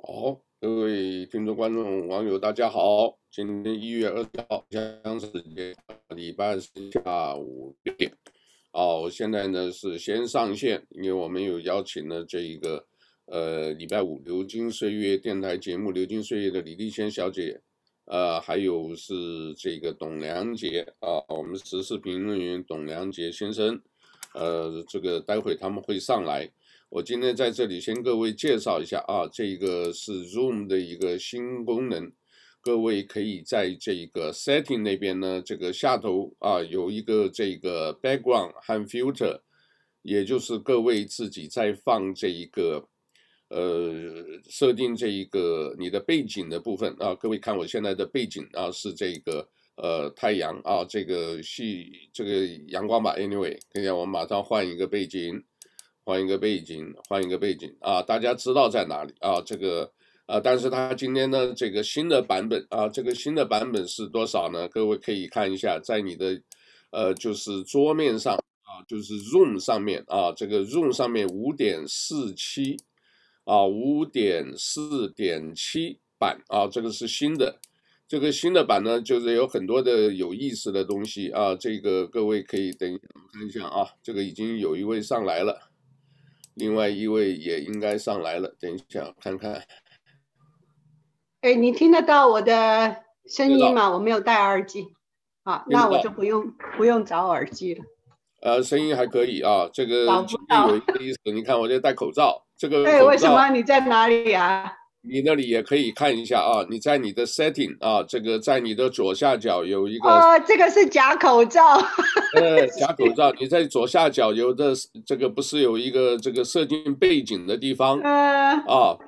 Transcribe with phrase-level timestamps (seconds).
[0.00, 3.18] 好，各位听众、观众、网友，大家好。
[3.32, 5.26] 今天一月二十号，将是
[6.14, 8.12] 礼拜四下午六点。
[8.70, 12.86] 哦，我现在呢是先上线，因为我们有邀请了这一个
[13.26, 17.60] 呃礼拜五流金岁月电台节目《流金岁月》的李丽仙小姐，
[18.04, 23.82] 呃，还有是这个董良杰啊，我们时事评论员董良杰先生，
[24.32, 26.48] 呃，这个待会他们会上来。
[26.90, 32.10] 我今天在这里先各位介绍一下啊，这个是 Zoom 的一个新功能，
[32.62, 39.40] 各位可以在这个 Setting 那边呢，这个下头啊有一个这个 Background 和 Filter，
[40.00, 42.88] 也就是各位自己在放这一个
[43.50, 43.92] 呃
[44.48, 55.44] 设定这一个你的背景的部分啊，各位看我现在的背景啊是这个呃太阳啊这个系这个阳光吧，Anyway，等一下我们马上换一个背景。
[56.08, 58.00] 换一个背景，换一个背景啊！
[58.00, 59.42] 大家知道在哪里啊？
[59.44, 59.92] 这个
[60.24, 64.66] 啊，但是它今天呢，这个新的版本啊，这个新的版本是多少呢？
[64.70, 66.40] 各位可以看一下，在你的
[66.92, 72.78] 呃，就是桌面上啊，就是 Zoom 上面啊，这个 Zoom 上面五点四七
[73.44, 77.60] 啊，五点四点七版啊，这个是新的。
[78.08, 81.54] 这个新的版呢，就是有很多的有意思的东西啊。
[81.54, 85.67] 这个各位可以等一下看一下啊，这个已经有一位上来了。
[86.58, 89.62] 另外一位也应该上来了，等一下看看。
[91.42, 93.88] 哎，你听得到我的声音吗？
[93.90, 94.88] 我没有戴耳机，
[95.44, 97.84] 好，那我就不用不用找耳机了。
[98.40, 101.18] 呃，声音还可以啊，这个有一个意思。
[101.32, 104.77] 你看，我在戴口罩，这个对，为什么你在哪里呀？
[105.02, 111.62] 你那里也可以看一下啊，你在你的 setting 啊，这个在你的左下角有一个哦，这个是假口罩。
[112.34, 114.74] 呃，假口罩，你在左下角有的
[115.06, 118.00] 这个不是有一个这个设定背景的地方？
[118.00, 118.98] 嗯啊，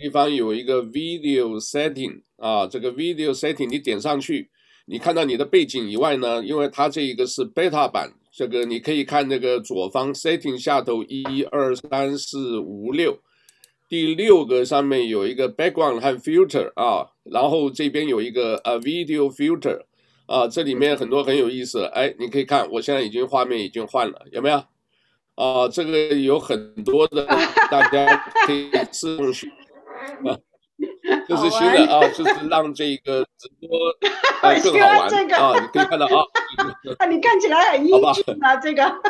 [0.00, 4.48] 地方有一个 video setting 啊，这个 video setting 你点上去，
[4.86, 13.18] 你看到你的背景以外呢，因为它这一个是 beta 版，这个你可以看那个左方 setting 下头一二三四五六。
[13.88, 19.82] 第六个上面有一个 background 和 filter 啊，然后这边有一个呃 video filter
[20.26, 24.56] 啊，这里面很多很有意思，哎，你可以看，我现在已经画面已经换了，有没有？
[25.36, 27.24] 啊，这个有很多的，
[27.70, 29.46] 大家可以试用去
[30.24, 30.34] 啊，
[31.28, 33.78] 这是新的啊，就是让这个直播
[34.42, 36.24] 呃更好玩啊，你可以看到啊，
[36.98, 39.00] 啊，你看起来很英俊啊，这个，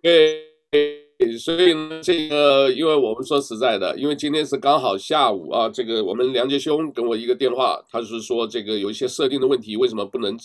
[0.00, 1.05] 对。
[1.38, 10.36] 所以呢，这个因为我们说实在的，因为今天是刚好下午啊，这个我们梁杰兄给我一个电话，他是说这个有一些设定的问题，为什么不能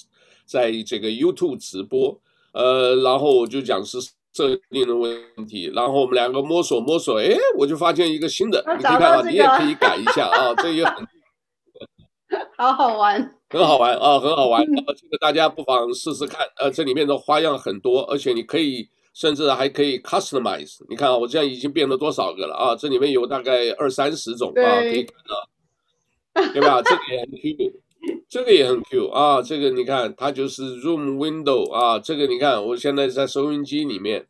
[0.45, 2.17] 在这个 YouTube 直播？
[2.53, 3.97] 呃，然后我就讲是
[4.33, 5.13] 设定的问
[5.45, 11.05] 题，然后我们两个摸索摸索，哎，我就发现一个新的，你可以看啊，你也可以改一下啊，这也很
[12.57, 18.87] 好好玩，很好玩啊，很好玩，这个大家不妨试试看，呃，这里面的花样很多，而且你可以。
[19.13, 22.75] 甚至还可以 customize，你看啊，我这样已经变了多少个了啊？
[22.75, 26.81] 这里面有大概二三十种啊，可以看到，对吧？
[26.81, 27.81] 这个也很 Q，
[28.29, 29.41] 这个也很 Q 啊。
[29.41, 31.99] 这个你看，它就是 room Window 啊。
[31.99, 34.27] 这个你看，我现在在收音机里面，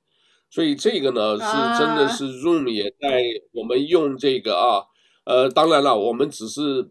[0.50, 4.84] 所以这个呢是真的是 room 也在我们用这个啊。
[5.26, 6.90] 呃，当然了，我们只是。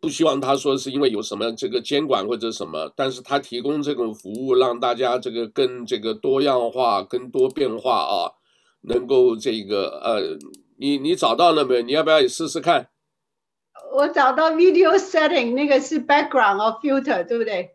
[0.00, 8.32] 不希望他说是因为有什么这个监管或者什么，但是他提供这种服务，让大家这个更这个多样化、更多变化啊，
[8.82, 10.38] 能够这个呃，
[10.76, 11.82] 你你找到了没有？
[11.82, 12.90] 你要不要也试试看？
[13.92, 17.74] 我找到 video setting 那个是 background or filter 对不对？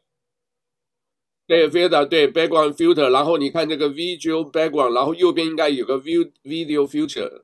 [1.46, 7.42] 对，filter 对 background filter，然后你看这个 video background，然后右边应该有个 view video filter，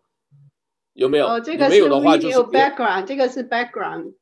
[0.94, 1.28] 有没有？
[1.28, 4.14] 哦，这个是 video background，这个是 background。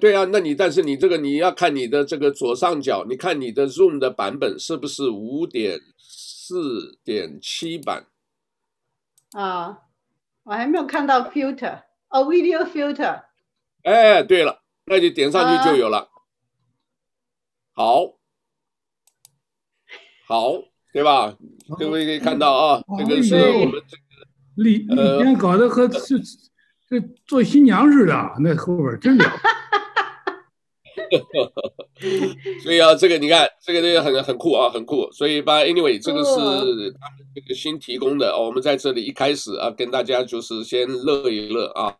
[0.00, 8.06] 对啊，那你但是你这个你要看你的这个左上角，你看你的 Zoom 的版本是不是五点四点七版？
[9.32, 9.78] 啊，
[10.44, 13.22] 我还没有看到 filter 哦，video filter。
[13.82, 15.98] 哎，对了，那你点上去就有了。
[15.98, 16.08] 啊、
[17.74, 18.18] 好，
[20.26, 20.52] 好，
[20.92, 21.36] 对吧？
[21.78, 24.02] 各位可以看到啊，这个是我们这个
[24.56, 26.20] 里里边搞得和是
[26.92, 29.24] 这做新娘似的，那后边真的。
[32.62, 35.10] 所以啊，这个你看，这个这个很很酷啊，很酷。
[35.10, 38.38] 所以吧，anyway，这个是他们这个新提供的。
[38.38, 41.96] 我们在这里一开始啊，跟大家就是先乐一乐啊。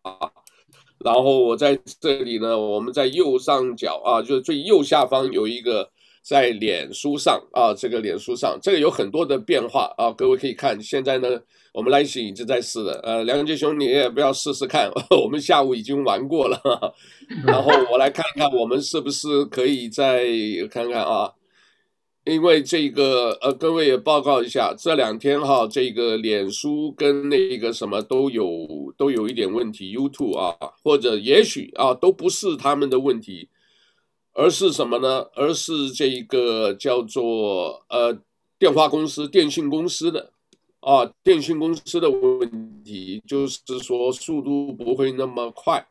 [1.02, 5.88] 然后我在这里呢，我们在右上角啊，就是最右下方有一个
[6.22, 10.78] 在脸书上啊，这个脸书上，这个有很多的变化啊，各位可以看。
[10.82, 11.40] 现在呢，
[11.72, 13.00] 我们来信已经在试了。
[13.02, 14.90] 呃，梁杰兄，你也不要试试看，
[15.22, 16.60] 我们下午已经玩过了。
[17.46, 20.26] 然后我来看看，我们是不是可以再
[20.70, 21.32] 看看啊？
[22.24, 30.54] 因为这个呃，各位也报告一下，这两天哈，这个脸书跟那个什么都有都有一点问题，YouTube 啊，
[30.84, 33.48] 或者也许啊，都不是他们的问题。
[34.34, 35.26] 而是什么呢？
[35.34, 38.18] 而是这个叫做呃
[38.58, 40.32] 电话公司、电信公司的
[40.82, 45.82] 啊，电信公司的问题，就是说速度不会那么快，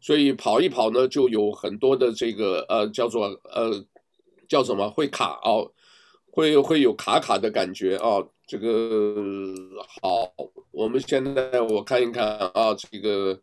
[0.00, 3.84] 所以跑一跑呢，就有很多的这个呃叫做呃
[4.48, 5.70] 叫什么会卡哦，
[6.30, 8.24] 会会有卡卡的感觉啊。
[8.46, 9.14] 这个
[10.02, 10.32] 好，
[10.70, 13.40] 我们现在我看一看啊，这个。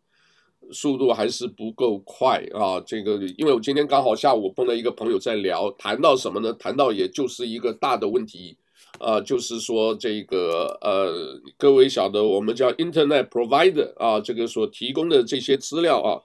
[0.72, 2.82] 速度还是不够快啊！
[2.84, 6.52] 这个，因为我今天刚好下午碰到一个朋友在聊，谈到什么呢？
[6.54, 8.56] 谈到也就是一个大的问题，
[8.98, 16.22] 啊，就是说这个呃，各位晓得我们叫 Internet Provider 啊，这个所提供的这些资料啊，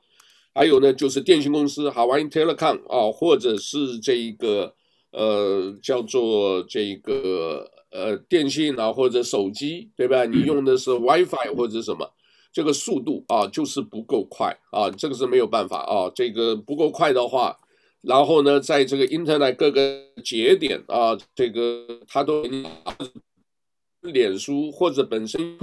[0.54, 4.74] 还有呢就是电信公司 Hawaiian Telecom 啊，或者是这一个
[5.12, 10.26] 呃叫做这个呃电信啊或者手机，对吧？
[10.26, 12.10] 你用的是 WiFi 或者什么？
[12.54, 16.12] 这个速度啊，就是不够快啊，这个是没有办法啊。
[16.14, 17.58] 这个不够快的话，
[18.02, 22.44] 然后呢，在这个 Internet 各个节点啊，这个它都
[24.02, 25.58] 脸书或者本身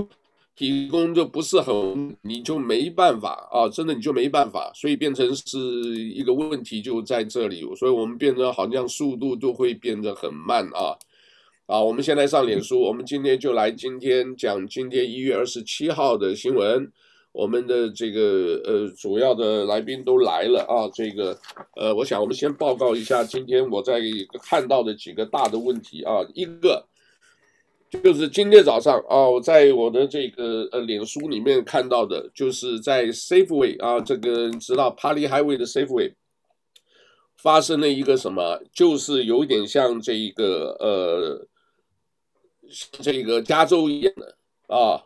[0.55, 10.97] 提供就不是很，你就没办法啊，真的你就没办法，所以变成是一个问题就在这里，所以我们变得好像速度都会变得很慢啊。
[11.67, 16.93] 啊，我们现在上脸书，我们今天就来今天讲今天一月二十七号的新闻。
[17.39, 21.39] 我们的这个呃主要的来宾都来了啊，这个
[21.77, 24.01] 呃，我想我们先报告一下今天我在
[24.43, 26.85] 看到的几个大的问题啊，一个
[28.03, 36.15] 就是今天早上啊，我在我的这个呃脸书里面看到的，就是在 Safeway 啊，这个你知道 Pali Highway 的 Safeway
[37.37, 41.47] 发生了一个什么，就是有点像这一个呃。
[43.01, 44.37] 这个加州一样的
[44.67, 45.01] 啊，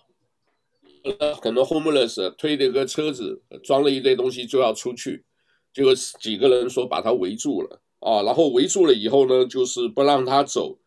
[1.40, 5.24] 可能 homeless 推着个车子，装了一堆东西就要出去，
[5.72, 10.78] 结果几个人说把他围住了啊，然后围住了以后呢，就是不让他走，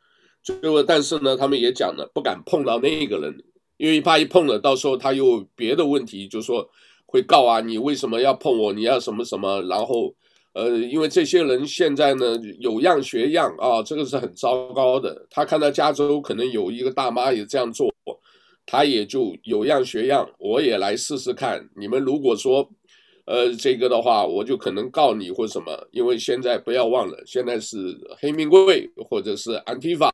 [0.43, 3.43] 就但是呢，他们也讲了不敢碰到那个人，
[3.77, 6.69] 因为怕一碰了，到时候他又别的问题，就说
[7.05, 8.73] 会告啊，你为什么要碰我？
[8.73, 9.61] 你要什么什么？
[9.63, 10.15] 然后。
[10.55, 15.27] 呃，因为这些人现在呢有样学样啊，这个是很糟糕的。
[15.29, 17.93] 他看到加州可能有一个大妈也这样做，
[18.65, 21.69] 他也就有样学样，我也来试试看。
[21.75, 22.69] 你们如果说，
[23.25, 25.87] 呃，这个的话，我就可能告你或什么。
[25.91, 27.77] 因为现在不要忘了，现在是
[28.19, 30.09] 黑名贵或者是 Antifa，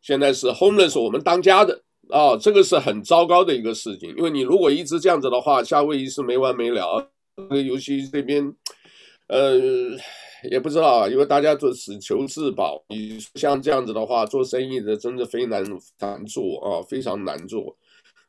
[0.00, 4.14] 现在是 homeless 我们当家的啊，这个是很糟糕的一个事情。
[4.16, 7.10] 因为你如果一直这样子的话，夏威夷是没完没了。
[7.36, 8.54] 这个游戏这边。
[9.28, 9.60] 呃，
[10.50, 12.82] 也不知道啊，因为大家都只求自保。
[12.88, 15.64] 你像这样子的话，做生意的真的非常
[15.98, 17.76] 难做啊，非常难做。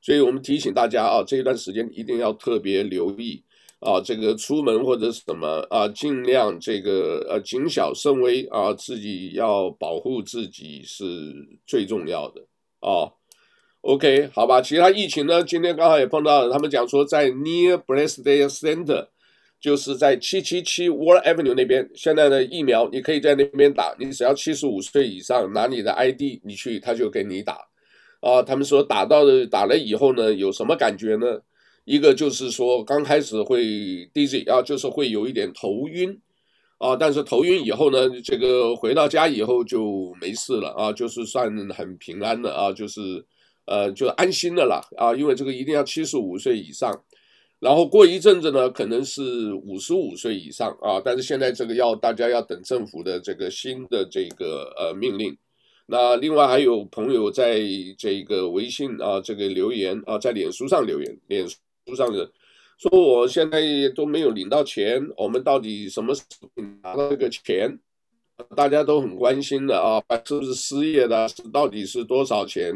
[0.01, 3.43] 所以我们提醒大家啊，这一段时间一定要特别留意
[3.79, 11.05] 啊，这个出门或者什么啊，尽量这个呃谨小慎微啊，自己要保护自己是
[11.65, 12.41] 最重要的
[12.79, 13.13] 啊。
[13.81, 19.07] OK，好吧，其他疫情呢，今天刚好也碰到了，他们讲说在 Near Bethesda Center。
[19.61, 27.59] 就是在七七七 World Avenue 那边，现在的疫苗你可以在那边打，你只要七十五岁以上，拿你的 ID 你去，他就给你打。
[28.21, 31.39] 啊，他们说打到的打了以后呢，有什么感觉呢？
[31.85, 33.63] 一个就是说刚开始会
[34.13, 36.19] dizzy 啊，就是会有一点头晕
[36.79, 43.23] 啊，但是头晕以后呢，这个回到家以后就没事了啊，就是算很平安的啊，就是
[43.65, 46.91] 呃就安心的了啊，因为这个一定要七十五岁以上。
[47.61, 55.37] 然后过一阵子呢，可能是五十五岁以上啊，但是现在这个要大家要等政府的这个新的这个呃命令。
[55.85, 57.61] 那另外还有朋友在
[57.99, 62.31] 这个微信啊这个留言啊，在脸书上留言，脸书上的
[62.79, 63.61] 说我现在
[63.95, 66.49] 都没有领到钱，我们到底什么时候
[66.81, 67.77] 拿到这个钱？
[68.55, 71.29] 大家都很关心的啊，是不是失业的？
[71.53, 72.73] 到底是多少钱？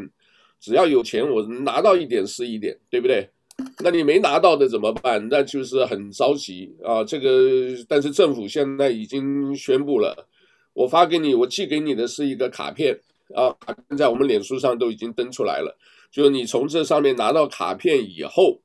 [0.60, 3.28] 只要有钱，我拿到一点是一点，对不对？
[3.84, 5.28] 那你没拿到的怎么办？
[5.30, 7.04] 那就是很着急啊！
[7.04, 10.28] 这个，但是政府现在已经宣布了，
[10.74, 13.00] 我发给你，我寄给你的是一个卡片
[13.34, 15.78] 啊，卡片在我们脸书上都已经登出来了。
[16.12, 18.62] 就是你从这上面拿到卡片以后，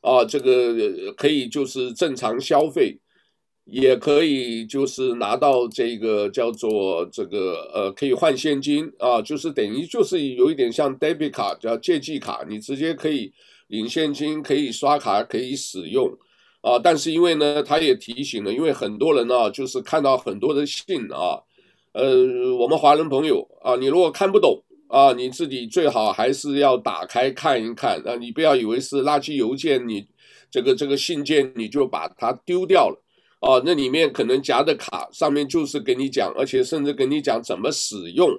[0.00, 2.98] 啊，这个可以就是正常消费，
[3.64, 13.32] 也可以就是拿到这个叫做这个呃，可以换现金啊，就是等于就是有一点像 debit 卡叫借记卡，你直接可以
[13.68, 16.10] 领现金，可以刷卡，可以使用
[16.60, 16.78] 啊。
[16.78, 21.40] 但是因为呢，他也提醒了，因为很多人呢，就是看到很多的信啊，
[21.92, 30.06] 呃，我们华人朋友啊，你如果看不懂啊，你自己最好还是要打开看一看啊，你不要以为是垃圾邮件，你
[30.50, 33.00] 这个这个信件你就把它丢掉了。
[33.40, 38.30] 哦，那里面可能夹的卡上面就是给你讲，而且甚至给你讲怎么使用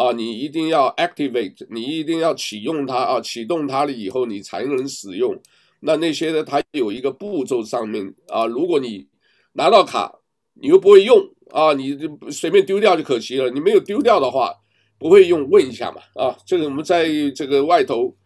[0.00, 5.38] 啊，你一定要 activate，你一定要启用它啊，启动它了以后你才能使用。
[5.80, 9.06] 那那些呢，它有一个步骤上面啊，如果你
[9.52, 10.10] 拿到卡
[10.54, 11.18] 你又不会用
[11.50, 11.98] 啊，你
[12.30, 13.50] 随便丢掉就可惜了。
[13.50, 14.54] 你没有丢掉的话，
[14.98, 18.16] 不会用，问一下嘛啊，这个我们在这个外头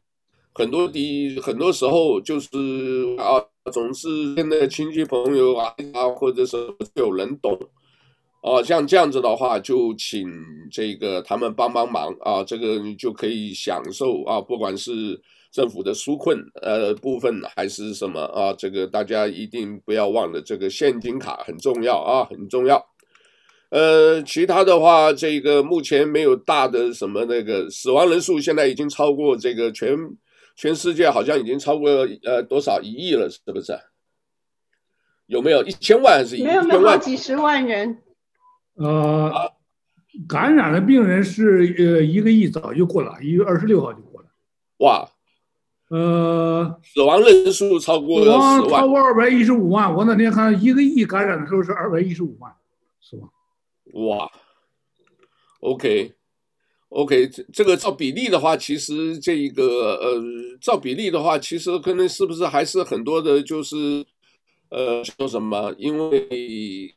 [0.52, 2.48] 很多的很多时候就是
[3.18, 3.44] 啊。
[3.72, 5.74] 总是现在亲戚朋友啊，
[6.18, 6.54] 或者是
[6.96, 7.58] 有人懂，
[8.44, 10.28] 哦，像这样子的话，就请
[10.70, 15.18] 这个他们帮帮忙啊，这个你就可以享受啊，不管是
[15.50, 22.84] 政府的纾困呃部分还是什么啊，这个大家一定不要忘了，这个现金卡很重要啊，很重要。
[23.70, 29.96] 呃，其他的话，这个目前没有大的什么那个死亡人数，现在已经超过这个全。
[30.56, 31.90] 全世界好像已经超过
[32.22, 33.76] 呃多少一亿了，是不是？
[35.26, 36.44] 有没有一千万还是一？
[36.44, 38.03] 没有没有，几十万人。
[38.74, 39.52] 呃，
[40.28, 44.28] 感染的病人是呃一个亿早就过了，一月二十六号就过了。
[44.78, 45.08] 哇，
[45.90, 49.94] 呃，死亡人数超过了十万，超过二百一十五万。
[49.94, 52.52] 我那天看一个亿感染的时候是二百一十五万，
[53.00, 53.28] 是吧？
[53.92, 54.30] 哇
[55.60, 56.12] ，OK。
[56.90, 60.22] OK，这这个照比例的话，其实这一个呃，
[60.60, 64.06] 照比例的话，其实可能是不是还是很多的，就是
[64.68, 66.94] 呃说什么，因为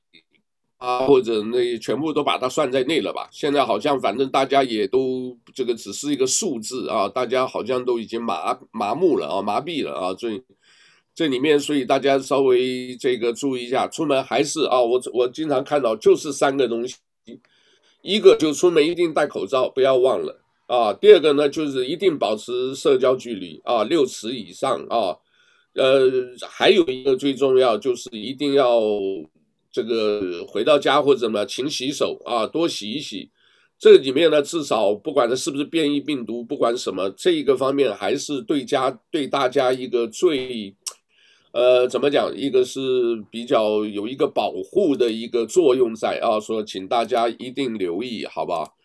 [0.77, 3.27] 啊或者那全部都把它算在内了吧？
[3.31, 10.41] 现在好像反正大家也都这个只是一个数字啊，大家好像都已经麻麻木了啊，麻痹了啊，所以
[11.15, 16.96] 这里面所以大家稍微这个注意一下，出门还是啊，我我经常看到就是三个东西。
[18.03, 20.93] 一个就出门一定戴口罩，不要忘了啊。
[20.93, 25.17] 第二个呢，就是一定保持社交距离啊，六尺以上啊。
[25.74, 26.10] 呃，
[26.48, 28.79] 还有一个最重要就是一定要
[29.77, 33.29] 这个回到家或者怎么勤洗手啊，多洗一洗。
[33.77, 40.75] 这里面呢，至少不管它是不是变异病毒，不管什么，这一个方面还是对家对大家一个最。
[41.51, 42.36] 呃，怎么讲？
[42.36, 42.81] 一个是
[43.29, 48.75] 比较有一个保护的一个作用在啊，说请大家一定留意，好不好？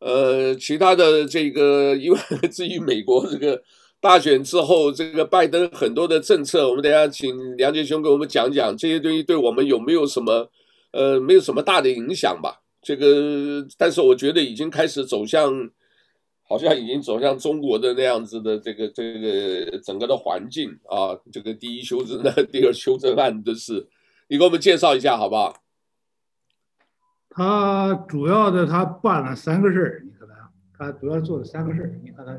[0.00, 2.18] 呃，其他的这个，因为
[2.50, 3.62] 至于美国这个
[4.02, 10.50] 大选之后，这个拜登很多的政策，我们等下请梁杰兄给我们讲讲这些东西对我们有没有什么
[10.90, 12.62] 呃，没有什么大的影响吧？
[12.82, 15.70] 这个，但是我觉得已经开始走向。
[16.44, 23.88] 好像已经走向中国的那样子的这个这个整个的环境啊，这个第一修正案、 第二修正案的事，
[24.28, 25.62] 你给我们介绍一下好不好？
[27.30, 31.98] 他主要的他办了三个事儿，你看他，他主要做了三个事儿。
[32.04, 32.38] 你看他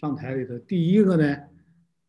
[0.00, 1.36] 上台里头，第一个呢，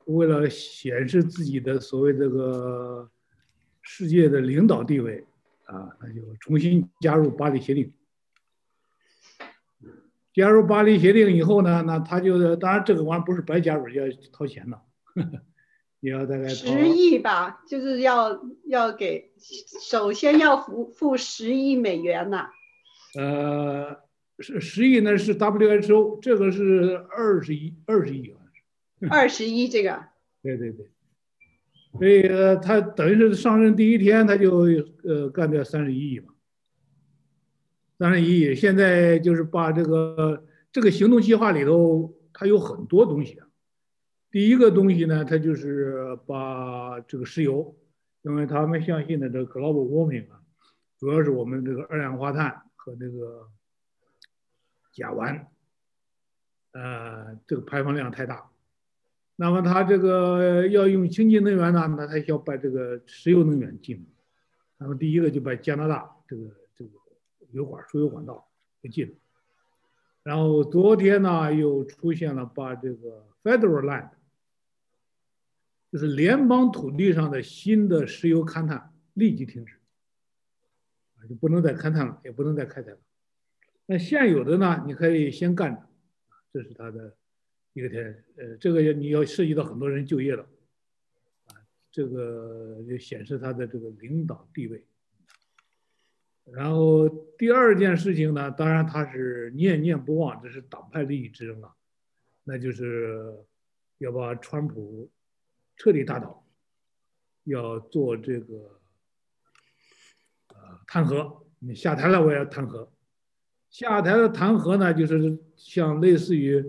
[0.05, 3.09] 为了显示自己的所谓这个
[3.81, 5.25] 世界的领导地位
[5.65, 7.93] 啊，那就重新加入巴黎协定。
[10.33, 14.79] 加入巴黎协定以后呢，那他就当然这个玩意儿不是白加入，要掏钱的，
[15.99, 19.31] 你要大概十亿吧，就是要要给，
[19.81, 22.49] 首先要付付十亿美元呐。
[23.15, 23.97] 呃，
[24.39, 29.07] 十十亿呢是 WHO，这个是二十亿，二十亿好像是。
[29.13, 30.03] 二十亿这个。
[30.43, 30.89] 对对对，
[31.97, 34.65] 所以呃，他等于是上任第一天他就
[35.03, 36.33] 呃干掉三十一亿嘛。
[37.97, 43.47] 三十一亿，现在就是把这个这个行动计划里头，它有很多东西啊。
[44.29, 47.75] 第一个东西呢，它就是把这个石油，
[48.21, 50.39] 因为他们相信的这个 global warming 啊，
[50.99, 53.47] 主要是我们这个二氧化碳和这个
[54.97, 55.45] 甲烷，
[56.71, 58.49] 呃，这个排放量太大。
[59.35, 64.05] 那么它这个要用清洁能源呢，那它需要把这个石油能源禁。
[64.77, 66.43] 那么第一个就把加拿大这个。
[67.51, 68.45] 油管、输油管道
[68.81, 69.15] 给禁了，
[70.21, 74.09] 然后昨天呢又出现了把这个 federal land，
[75.89, 79.77] 就是联邦土地上的新的石油勘探立即停止，
[81.15, 82.97] 啊，就不能再勘探了，也不能再开采了。
[83.89, 85.81] 那现有的呢，你可以先干着，
[86.51, 87.15] 这是他的
[87.71, 90.43] 一个天，呃，这个你要涉及到很多人就业了，
[91.45, 91.55] 啊，
[91.89, 94.85] 这个就显示他的这个领导地位。
[96.43, 101.73] 然后第二件事情呢，当然他是念念不忘，这是党派利益之争啊，
[102.43, 103.37] 那就是
[103.99, 105.09] 要把川普
[105.77, 106.45] 彻底打倒，
[107.45, 108.81] 要做这个
[110.49, 112.89] 呃弹劾，你下台了我也要弹劾，
[113.69, 116.63] 下台的弹劾呢，就是像类似于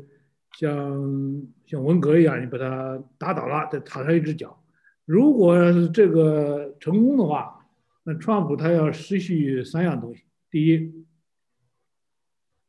[0.53, 4.63] 像像文革一样，你把他打倒了，再踏上一只脚，
[5.05, 7.55] 如果是这个成功的话。
[8.05, 11.05] 那川普他要失去三样东西：第一，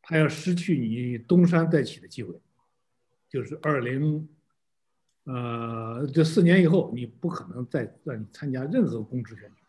[0.02, 2.38] 他要失去你东山再起的机会，
[3.30, 4.28] 就是二零，
[5.24, 9.64] 呃，这四年以后你不可能再让你参加任何公职选举。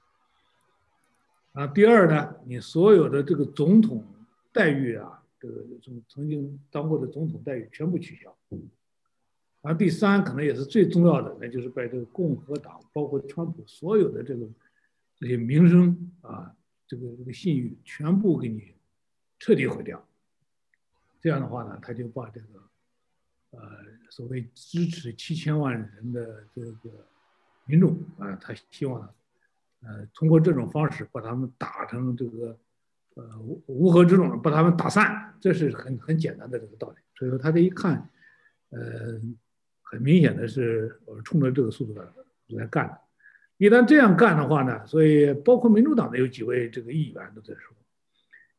[1.52, 4.04] 啊，第二呢，你所有的这个总统
[4.52, 8.36] 待遇啊，这个从曾经当过的总统待遇全部取消。
[9.62, 14.48] 而，第三可能也是最重要的，那就是把这个共和党，包括川普所有的这个。
[15.22, 18.74] 这些名声啊，这个这个信誉全部给你
[19.38, 20.02] 彻底毁掉。
[21.20, 22.46] 这样的话呢，他就把这个
[23.50, 23.60] 呃
[24.08, 27.06] 所谓支持七千万人的这个
[27.66, 29.10] 民众啊，他希望呢
[29.82, 32.58] 呃通过这种方式把他们打成这个
[33.14, 36.96] 呃乌合之众，把他们打散，这是很很简单的这个道理。
[37.16, 38.10] 所以说他这一看，
[38.70, 39.20] 呃，
[39.82, 42.04] 很明显的是冲着这个速度来
[42.48, 43.00] 来干的。
[43.58, 47.76] 一旦这样干的话呢，所以包括民主党的有几位这个议员都在说，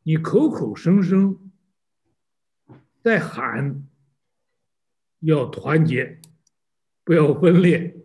[0.03, 1.51] 你口口声声
[3.01, 3.83] 在喊
[5.21, 6.19] 要团结，
[7.03, 7.95] 不要分裂，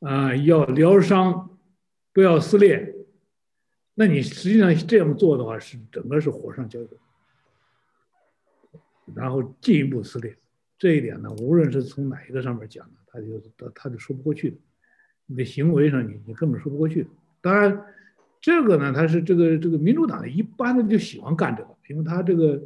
[0.00, 1.56] 啊，要疗伤，
[2.12, 2.95] 不要撕裂，
[3.98, 6.88] 那你实际上这样做的话，是整个是火上浇油，
[9.14, 10.36] 然后进一步撕裂。
[10.78, 14.60] 这一点呢，无论是从哪一个上面讲呢，他就他他就说不过去。
[15.24, 17.08] 你的行为上，你你根本说不过去。
[17.40, 17.86] 当然，
[18.38, 22.62] 这个呢，他是这个这个民主党的一般的就喜欢干这个，因为他这个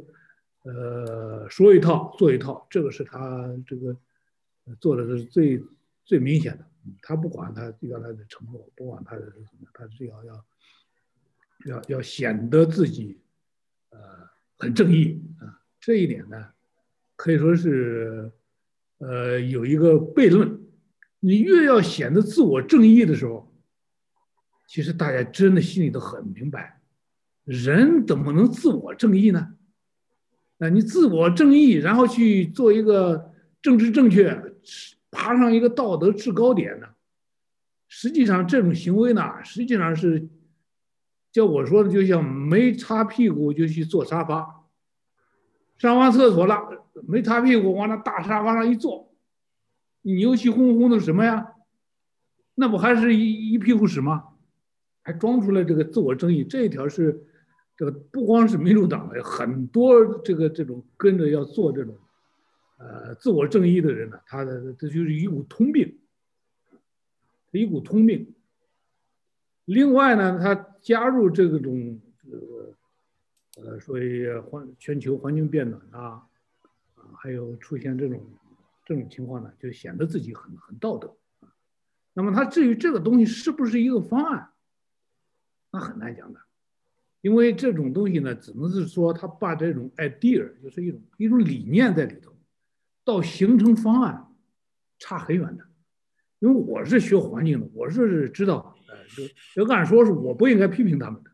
[0.63, 3.95] 呃说一套做一套，这个是他这个
[4.81, 5.63] 做的是最
[6.03, 6.65] 最明显的。
[7.01, 10.45] 他不管他原来的承诺，不管他的什么，他是要要
[11.65, 13.19] 要要显得自己
[13.89, 13.99] 呃
[14.57, 15.61] 很正义啊。
[15.79, 16.47] 这一点呢，
[17.15, 18.31] 可以说是
[18.99, 20.59] 呃有一个悖论。
[21.23, 23.53] 你越要显得自我正义的时候，
[24.67, 26.81] 其实大家真的心里都很明白，
[27.43, 29.55] 人怎么能自我正义呢？
[30.57, 34.35] 啊，你自我正义，然后去做一个政治正确，
[35.11, 36.87] 爬上一个道德制高点呢？
[37.87, 40.27] 实际上这种行为呢，实际上是，
[41.31, 44.65] 叫我说的，就像没擦屁股就去坐沙发，
[45.77, 49.13] 上完厕所了，没擦屁股往那大沙发上一坐。
[50.01, 51.53] 你牛气哄哄的什么呀？
[52.55, 54.25] 那不还是一一屁股屎吗？
[55.03, 57.23] 还装出来这个自我正义，这一条是
[57.77, 61.97] 这个不光是民主党的，很多这个这种跟着要做这种
[62.77, 65.97] 呃自我正义的人呢，他的这就是一股通病，
[67.51, 68.35] 一股通病。
[69.65, 72.73] 另外呢，他加入这种这个
[73.57, 76.27] 呃所以环全球环境变暖啊，
[76.95, 78.21] 啊还有出现这种。
[78.83, 81.15] 这种情况呢，就显得自己很很道德。
[82.13, 84.49] 那么他至于这个东西是不是一个方案，
[85.71, 86.41] 那很难讲的，
[87.21, 92.35] 因为这种东西呢，只能是说他把这种 idea，就是一种一种理念在里头，
[93.05, 94.27] 到形成方案
[94.97, 95.65] 差很远的。
[96.39, 98.97] 因为我是学环境的，我是知道，呃，
[99.55, 101.31] 就要按说是我不应该批评他们的，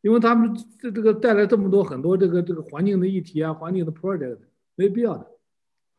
[0.00, 4.38] 因为他们这这个带来这么多很多这个这个环境的议题啊，环境的 project，
[4.74, 5.30] 没必要的。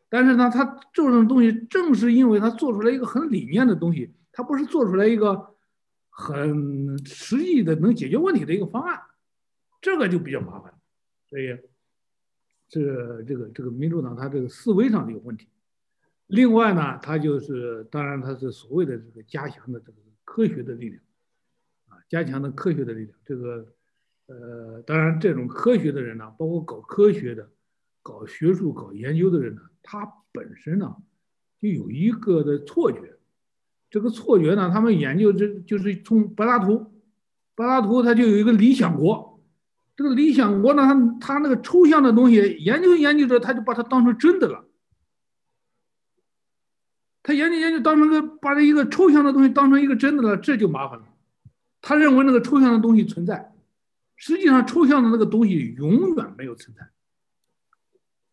[0.10, 5.56] 但是呢，他做这种东西，正是因为他做出来一个很理念的东西，他不是做出来一个
[6.10, 9.02] 很实际的能解决问题的一个方案，
[9.82, 10.74] 这个就比较麻烦。
[11.28, 11.58] 所以，
[12.70, 15.48] 这这个这个民主党他这个思维上的有问题。
[16.28, 19.98] 另外呢，他就是当然他是所谓的这个加强的这个
[20.36, 21.02] 科学的力量，
[21.88, 23.18] 啊，加强的科学的力量。
[23.24, 23.66] 这个
[24.26, 27.50] 呃，当然这种科学的人呢，包括搞科学的。
[28.04, 30.96] 搞学术、搞研究的人呢，他本身呢
[31.60, 33.18] 就有一个的错觉，
[33.90, 36.86] 这个错觉呢，他们研究这就是从柏拉图，
[37.56, 39.42] 柏拉图他就有一个理想国，
[39.96, 44.65] 这个理想国呢，他他那个抽象的东西研究研究着，他就把它当成真的了，
[47.26, 51.06] 他研究研究当成个把这一个抽象的东西当成一个真的了，这就麻烦了，
[51.82, 53.52] 他认为那个抽象的东西存在，
[54.16, 56.88] 实际上抽象的那个东西永远没有存在。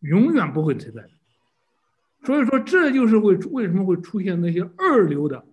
[0.01, 1.09] 永远不会存在，
[2.25, 5.47] 所以说这就是为为什么会出现那些二流的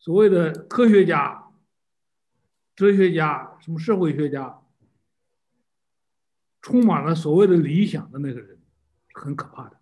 [0.00, 1.44] 所谓的科学家，
[2.74, 4.58] 哲学家、什么社会学家，
[6.60, 8.58] 充满了所谓的理想的那个人，
[9.14, 9.79] 很可怕的。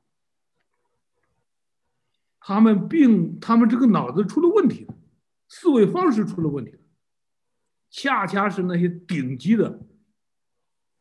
[2.48, 4.94] 他们病，他们这个脑子出了问题了，
[5.48, 6.78] 思维方式出了问题了。
[7.90, 9.86] 恰恰是那些顶级的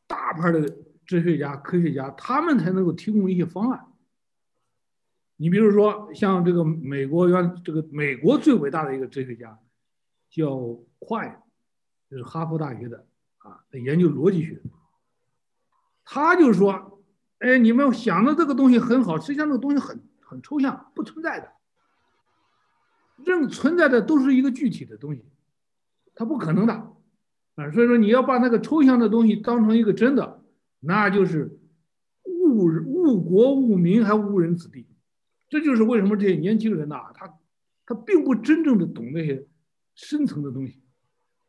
[0.07, 0.69] 大牌的
[1.05, 3.87] 哲学家、科学家，他们才能够提供一些方案。
[5.37, 9.57] 你比如说，像这个美国原这个美国最伟大的一个哲学家，
[10.29, 11.41] 叫快
[12.09, 13.07] 就是哈佛大学的
[13.37, 14.61] 啊，研究逻辑学。
[16.03, 17.01] 他就说
[17.39, 21.51] ：“哎，你们想的这个东西很好，实际上这个东西很很抽象，不存在的。
[23.25, 25.25] 任存在的都是一个具体的东西。”
[26.19, 26.73] 它不可能的，
[27.53, 30.43] 啊，所以说你要把那个抽象的东西当成一个真的，
[30.79, 31.59] 那就是
[32.23, 34.87] 误误国误民还误人子弟，
[35.47, 37.31] 这就是为什么这些年轻人呐，他
[37.85, 39.47] 他并不真正的懂那些
[39.93, 40.81] 深层的东西。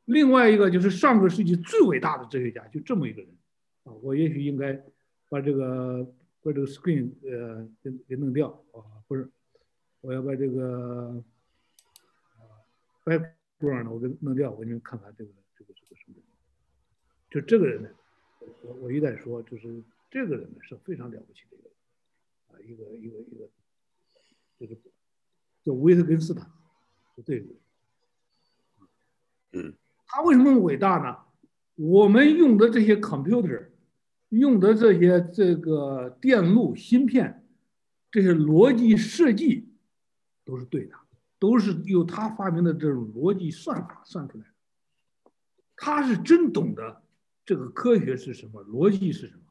[0.05, 3.31] 另外一个就是上个世纪最伟大的哲学家，就这么一个人，
[3.85, 4.79] 啊，我也许应该
[5.31, 6.07] 把这个
[6.43, 9.29] 把这个 screen 呃给给弄掉啊，不是，
[10.01, 11.23] 我要把这个
[12.37, 12.41] 啊
[13.61, 16.15] 我给弄掉，我给你们看看这个这个这个什么？
[17.31, 17.89] 就这个人呢，
[18.63, 21.69] 我我一再说，就是这个人呢是非常了不起的一个
[22.49, 23.49] 啊，一个一个一个，
[24.59, 24.77] 这个
[25.63, 26.51] 叫维特根斯坦，
[27.17, 27.55] 就这个。
[29.53, 29.75] 嗯。
[30.11, 31.19] 他为什么伟大呢？
[31.75, 33.69] 我们用的这些 computer，
[34.29, 37.45] 用的这些这个电路芯片，
[38.11, 39.69] 这些逻辑设计
[40.45, 40.95] 都是对的。
[41.41, 45.31] 都是由他发明的这种逻辑算法算出来的，
[45.77, 47.01] 他是真懂得
[47.45, 49.43] 这个科学是什么，逻辑是什么，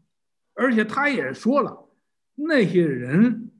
[0.54, 1.88] 而且他也说了，
[2.36, 3.52] 那些人，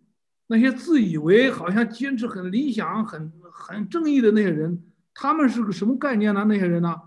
[0.48, 6.44] 那些自以为好像坚持很理想、很很正义的那些人，他们是个什么概念呢？
[6.50, 7.00] 那些人呢？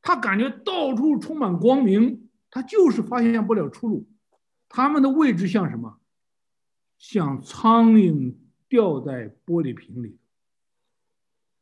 [0.00, 2.21] 他感觉到处充满光明，
[2.52, 4.06] 他就是发现不了出路，
[4.68, 5.98] 他们的位置像什么？
[6.98, 8.34] 像苍蝇
[8.68, 10.18] 掉在玻璃瓶里。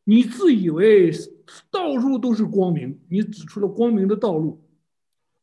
[0.03, 1.13] 你自以为
[1.71, 4.65] 到处都是光明，你指出了光明的道路，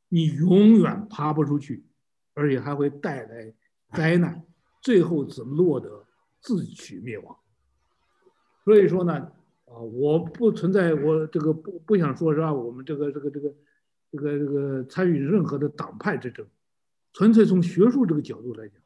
[0.10, 1.86] 你永远爬不出去，
[2.34, 3.54] 而且还会带来
[3.94, 4.44] 灾难，
[4.82, 6.06] 最后只落得
[6.42, 7.38] 自取灭亡。
[8.66, 9.14] 所以说呢，
[9.66, 12.54] 啊，我不存在，我这个不不想说是吧？
[12.54, 13.54] 我们这个这个这个
[14.12, 16.46] 这个这个参与任何的党派之争，
[17.14, 18.78] 纯粹从学术这个角度来讲，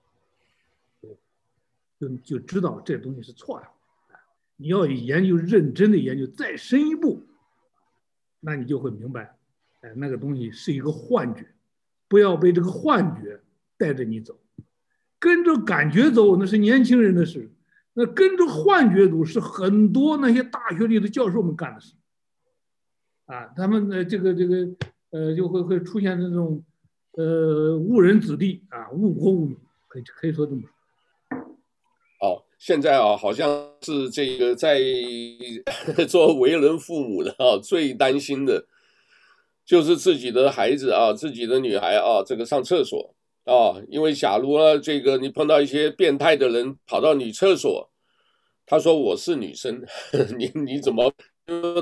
[1.99, 3.67] 就就知道这东西是错的。
[4.57, 7.23] 你要研究认真的研究，再深一步，
[8.39, 9.35] 那你就会明白，
[9.81, 11.47] 哎，那个东西是一个幻觉，
[12.07, 13.41] 不要被这个幻觉
[13.77, 14.39] 带着你走，
[15.17, 17.49] 跟着感觉走那是年轻人的事，
[17.93, 21.95] 那跟着幻觉走是很多那些大学里的教授们干的事，
[23.25, 24.69] 啊，他们呃这个这个
[25.11, 26.63] 呃就会会出现这种
[27.13, 30.69] 呃误人子弟啊，误国误民，可以可以说这么说。
[32.57, 33.49] 现在啊，好像
[33.81, 34.79] 是这个在
[36.07, 38.67] 做为人父母的啊，最担心的，
[39.65, 47.89] 就是自己的孩子啊，自己的女孩啊，这个上厕所啊，因为假如呢，这个你碰到一些变态的人跑到女厕所，
[48.67, 49.83] 他说我是女生，
[50.37, 51.11] 你你怎么？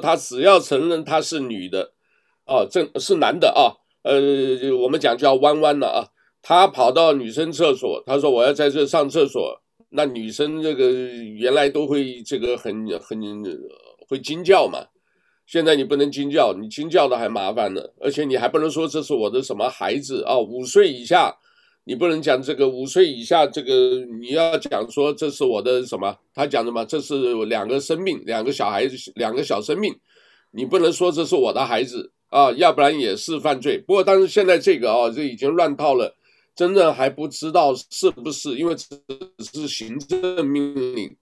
[0.02, 1.92] 他只要承认他是女的
[2.50, 6.08] 啊，这是男的啊，呃，我们讲叫弯弯了啊，
[6.42, 9.62] 他跑到女生厕所，他说我要在这上厕所。
[9.92, 13.20] 那女生这个原来都会这个很很
[14.08, 14.86] 会惊叫嘛，
[15.48, 21.36] 现在你不能惊叫，你惊叫的还麻烦呢，而且你还不能说这是我的什么孩子啊，五岁以下
[21.86, 29.92] 你不能讲这个五岁以下这个你要讲说这是我的什么，他讲什么，这是两个生命，两个小孩子，两个小生命，
[30.52, 33.78] 你不能说这是我的孩子啊，要不然也是犯罪。
[33.78, 36.16] 不过但是现在这个啊，这已经乱套了。
[36.56, 38.86] 真的还不知道是不是，因为只
[39.38, 41.16] 是行政命令，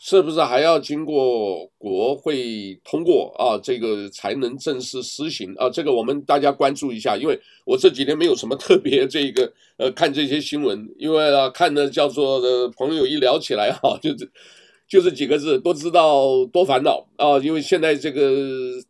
[0.00, 3.56] 是不是还要经过国会通过啊？
[3.62, 5.70] 这个才能正式施行啊？
[5.70, 14.28] 这个我们大家关注一下，因为我这几天没有什么特别这个呃看这些新闻，因为啊看的叫做的朋友一聊起来哈、啊， 就是
[14.88, 18.82] 就是几个字，多知道多烦恼啊，因为现在这个。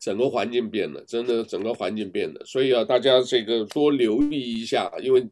[0.00, 5.28] 整个环境变了，真的整个环境变了，所以啊，大家这个多留意一下，因为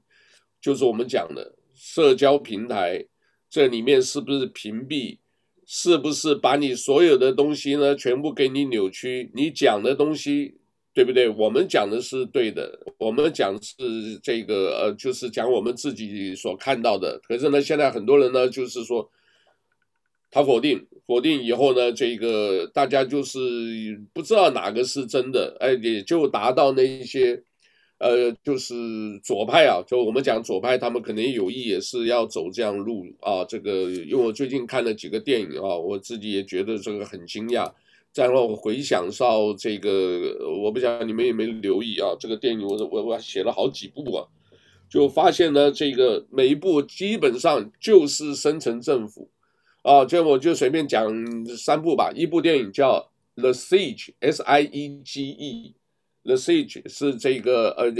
[0.61, 3.07] 就是我们讲的社交平台，
[3.49, 5.17] 这里面是不是屏蔽，
[5.67, 9.31] 是不是把你所有的东西呢全部给你扭曲？
[9.35, 10.57] 你讲的东西
[10.93, 11.29] 对不对？
[11.29, 17.19] 我们讲的是对的，我们讲是这个呃，就是讲我们自己所看到的。
[17.27, 19.09] 可是呢，现在很多人呢，就是说
[20.31, 23.39] 他否定，否定以后呢，这个大家就是
[24.13, 27.43] 不知道哪个是真的，哎，也就达到那一些，
[27.99, 28.75] 呃，就是
[29.25, 33.45] 左派啊，就我们讲左派，他们可能有意也是要走这样路啊。
[33.45, 37.73] 这个因为我最近看了几个电影啊，我自己也觉得这个很惊讶。
[38.15, 42.17] 然后回想到这个，我不晓得你们有没有留意啊？
[42.19, 44.27] 这个电影我我我写了好几部啊，
[44.91, 49.31] 就发现呢，这个每一部基本上就是深层政府
[49.91, 50.05] 啊。
[50.05, 51.11] 就我就随便讲
[51.57, 52.13] 三部吧。
[52.15, 55.75] 一部电影叫《The Siege》，S I E G E，
[56.29, 57.93] 《The Siege》是这个呃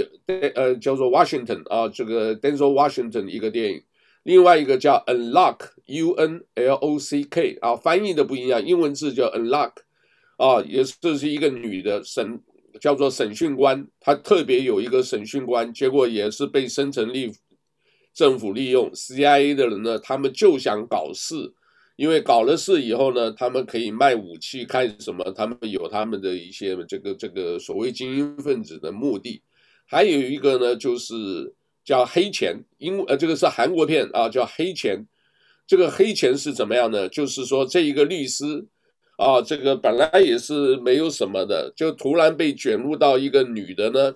[0.55, 3.83] 呃叫做 Washington 啊，这个 Denzel Washington 一个电影。
[4.23, 9.71] 另外一个叫《Unlock》，U N L O C K 啊，翻译的不一样，英文字叫 Unlock。
[10.37, 12.39] 啊，也是这是一个女的审，
[12.79, 17.29] 叫做审讯官，她特别有一个审讯官，结果也是被深层利
[18.13, 21.53] 政府利用 CIA 的人呢，他们就想搞事，
[21.99, 25.29] 因为搞了事以后呢，他们可以卖武器干什么？
[25.33, 29.41] 他们有他们的一些这个这个所谓精英分子的目的，
[29.85, 35.05] 还有一个呢，就是叫黑钱，因呃这个是韩国片啊，叫黑钱，
[35.67, 37.09] 这个黑钱是怎么样呢？
[37.09, 38.65] 就是说这一个律师。
[39.17, 44.15] 啊，这个本来也是没有什么的，就突然被卷入到一个女的呢，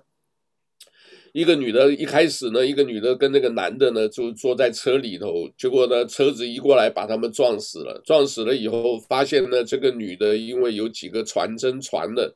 [1.33, 12.35] 一个女的，一开始呢，一个女的跟那个男的呢，就坐在车里头，结果呢，车子一过来把他们撞死了，撞死了以后，发现呢，这个女的因为有几个传真传的，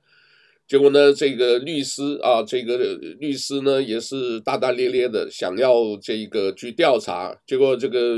[0.67, 8.15] 结果呢，这个律师啊，这个律师呢也是大大咧咧的，想要这个去调查，结果这个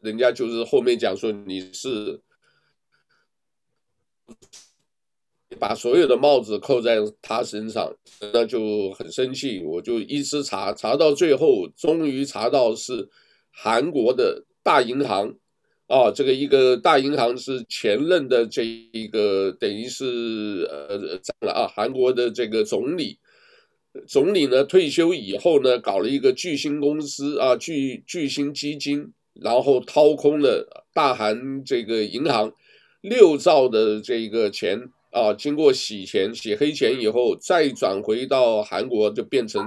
[0.00, 2.20] 人家就是后面讲说你是。
[5.58, 7.94] 把所有的帽子扣在他身上，
[8.32, 9.62] 那就很生气。
[9.64, 13.08] 我就一直查，查到最后，终于查到是
[13.50, 15.34] 韩国的大银行
[15.86, 23.18] 啊，这个一个大银行是前任的这一个等于是呃占了啊，韩国的这个总理，
[24.06, 32.52] 总理呢退休以后呢，搞了一个巨星公司啊，巨巨星基金，然后掏空了大韩这个银行。
[33.04, 39.62] 六兆的这个钱啊，经过洗钱、洗黑钱以后，再转回到韩国，就变成，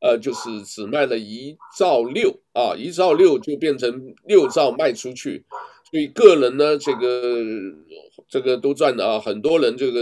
[0.00, 3.88] 呃，就是只卖了一兆六啊，一兆六就变成
[4.26, 5.44] 六兆卖出去，
[5.88, 7.40] 所以个人呢，这个
[8.28, 10.00] 这个都赚了啊，很多人这个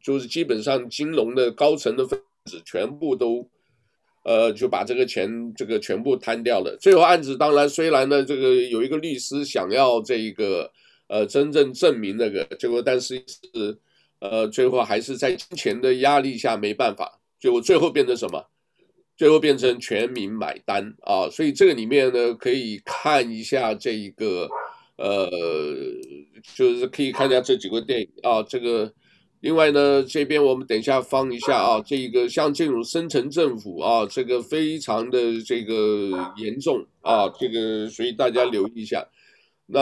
[0.00, 3.48] 就是基本上金融的高层的分子全部都，
[4.24, 6.76] 呃，就把这个钱这个全部摊掉了。
[6.80, 10.70] 最后案子当然虽然呢，这个有一个律师想要这个。
[11.12, 13.76] 呃，真正证明那个结果，但是是，
[14.20, 18.46] 呃，最后还是在金钱的压力下没办法，就最后变成什么？
[19.16, 21.28] 最后变成全民买单啊！
[21.30, 24.48] 所以这个里面呢，可以看一下这一个，
[24.96, 25.28] 呃，
[26.54, 28.42] 就是可以看一下这几个电影啊。
[28.42, 28.90] 这个，
[29.40, 39.06] 另外呢，这边我们等一下放一下啊，这一个像这种深层政府啊，这个非常的这个严重啊，这个所以大家留意一下。
[39.72, 39.80] 那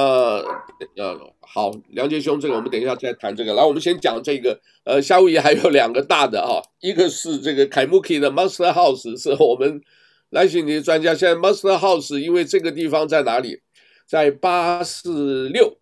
[0.96, 3.54] 呃好，梁杰兄，这个我们等一下再谈这个。
[3.54, 4.60] 来，我们先讲这个。
[4.84, 9.80] 呃，夏威夷还有两个大的啊，一个是这个凯木基的 Master House，是我们
[10.30, 11.14] 来信的专家。
[11.14, 13.60] 现在 Master House 因为这个地方在哪里？
[14.06, 15.78] 在八四六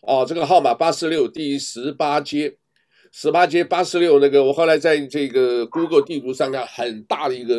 [0.00, 2.56] 哦，这个号码八四六第十八街，
[3.12, 4.42] 十八街八四六那个。
[4.42, 7.54] 我后来在这个 Google 地图上看，很大的一个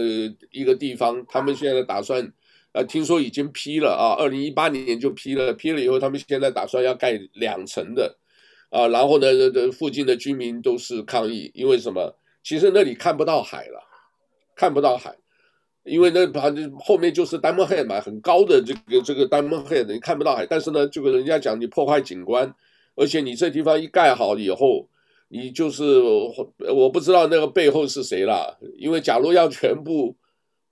[0.51, 2.33] 一个地方，他们现在打算。
[2.75, 8.17] 呃，听说已经批了啊，二零一八年就批了，批了以后，他们现在打算要盖两层的，
[8.69, 12.13] 啊，然后呢，这这附近的居民都是抗议，因为什么？
[12.43, 13.79] 其实那里看不到海了，
[14.57, 15.15] 看不到海，
[15.85, 20.45] 因为那旁后面就是 Diamond Head 嘛，很高的这个这个 Diamond Head，你看不到海。
[20.45, 22.53] 但是呢，这个人家讲你破坏景观，
[22.95, 24.89] 而且你这地方一盖好以后，
[25.29, 25.83] 你就是
[26.73, 30.17] 我不知道那个背后是谁了，因为假如要全部。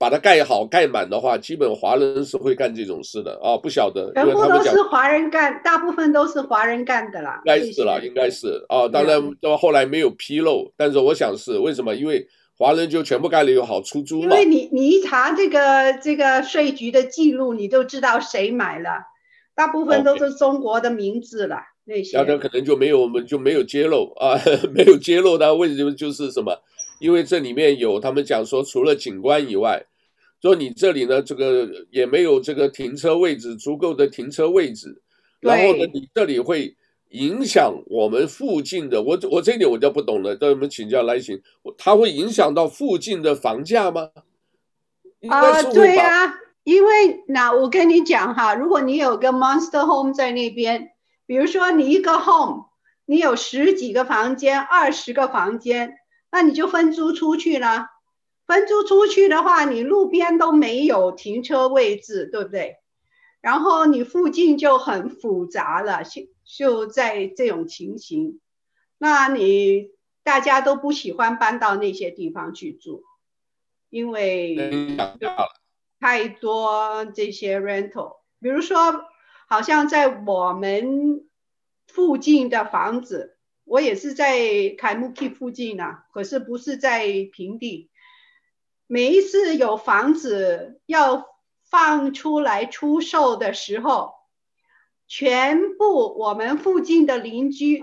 [0.04, 11.94] 把它盖好盖满的话，基本华人是会干这种事的啊，不晓得，全部都是华人干，大部分都是华人干的啦，应该是啦，应该是啊，当然到后来没有披露，但是我想是为什么？
[11.94, 14.24] 因为华人就全部盖了又好出租嘛。
[14.24, 18.90] 因为你你一查这个这个税局的记录，你就知道谁买了，
[19.54, 22.22] 大部分都是中国的名字了，那些。
[22.22, 24.38] 那可能就没有我们就没有揭露啊，
[24.76, 26.54] 没有揭露的为什么就是什么？
[27.00, 29.82] 因为这里面有他们讲说，除了警官以外。
[30.44, 35.00] 说你这里呢，这个也没有这个停车位置，足够的停车位置，
[35.40, 36.76] 然后呢，你这里会
[37.12, 41.40] 影响我们附近的，我我这一点我就不懂了，跟我们请教来行，
[41.78, 44.10] 它会影响到附近的房价吗？
[45.30, 50.90] 啊，对呀，因为那我跟你讲哈，如果你有个 Monster Home 在那边，
[51.24, 52.66] 比如说你一个 home，
[53.06, 55.94] 你有十几个房间、二十个房间，
[56.30, 57.86] 那你就分租出去了。
[58.46, 62.76] 分租出去的话，你路边都没有停车位置，对不对？
[63.40, 68.40] 然后你附近就很复杂了，就就在这种情形，
[68.98, 69.90] 那你
[70.22, 73.02] 大家都不喜欢搬到那些地方去住，
[73.90, 74.96] 因为
[76.00, 79.04] 太多这些 rental，比如说，
[79.48, 81.26] 好像在我们
[81.86, 87.90] 附近的房子，我也是在凯木基附近啊，可是不是在平地。
[88.86, 91.26] 每一次有房子要
[91.62, 94.14] 放出来出售的时候，
[95.06, 97.82] 全部我们附近的邻居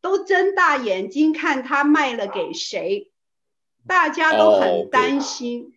[0.00, 3.12] 都睁大眼睛看他卖了给谁，
[3.86, 5.62] 大家都很担心。
[5.64, 5.72] Oh.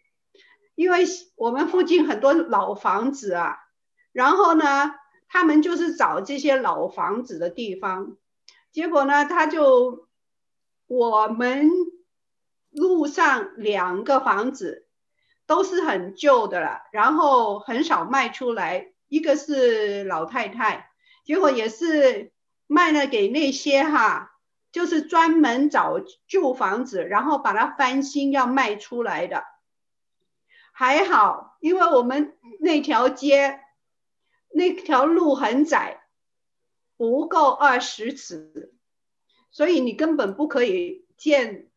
[0.75, 3.57] 因为我们附近很多老房子啊，
[4.11, 4.95] 然后呢，
[5.27, 8.17] 他们就是找这些老房子的地方，
[8.71, 10.07] 结果呢，他就
[10.87, 11.69] 我们
[12.73, 14.87] 路上两个房子
[15.45, 20.89] 都是很旧的了，然后很少卖出来，一个是老太太，
[21.23, 22.31] 结果也是
[22.65, 24.31] 卖了给那些哈，
[24.71, 29.43] 就是专门找旧房子，然后把它翻新要卖出来的。
[30.71, 33.59] 还好，因为我们那条街
[34.49, 36.01] 那条路很窄，
[36.97, 38.73] 不够二十尺，
[39.51, 41.69] 所以你根本不可以建。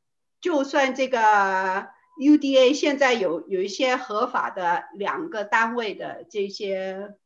[0.47, 1.89] 就算这个
[2.21, 7.17] UDA 现在有有一些合法的两个单位的这些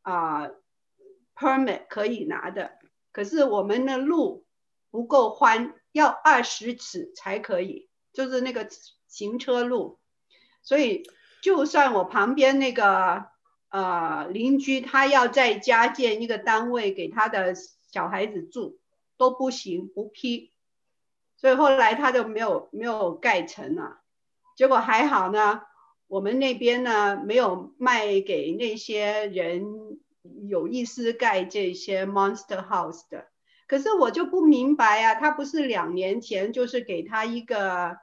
[0.00, 0.48] 啊、
[1.34, 2.78] permit 可以拿的，
[3.12, 4.46] 可是我们的路
[4.90, 8.66] 不够宽，要二十尺才可以，就是那个
[9.06, 9.98] 行车路。
[10.62, 11.02] 所以，
[11.42, 13.26] 就算我旁边那个
[13.68, 17.54] 呃邻居他要再加建一个单位给他的
[17.90, 18.78] 小孩子住，
[19.18, 20.51] 都不行，不批。
[21.42, 24.00] 所以后来他就没有没有盖成了。
[24.56, 25.60] 结果还好呢，
[26.06, 29.66] 我们那边呢没有卖给那些人
[30.48, 33.26] 有意思盖这些 monster house 的。
[33.66, 37.98] 可是我就不明白啊，他不是两年前就是给他一个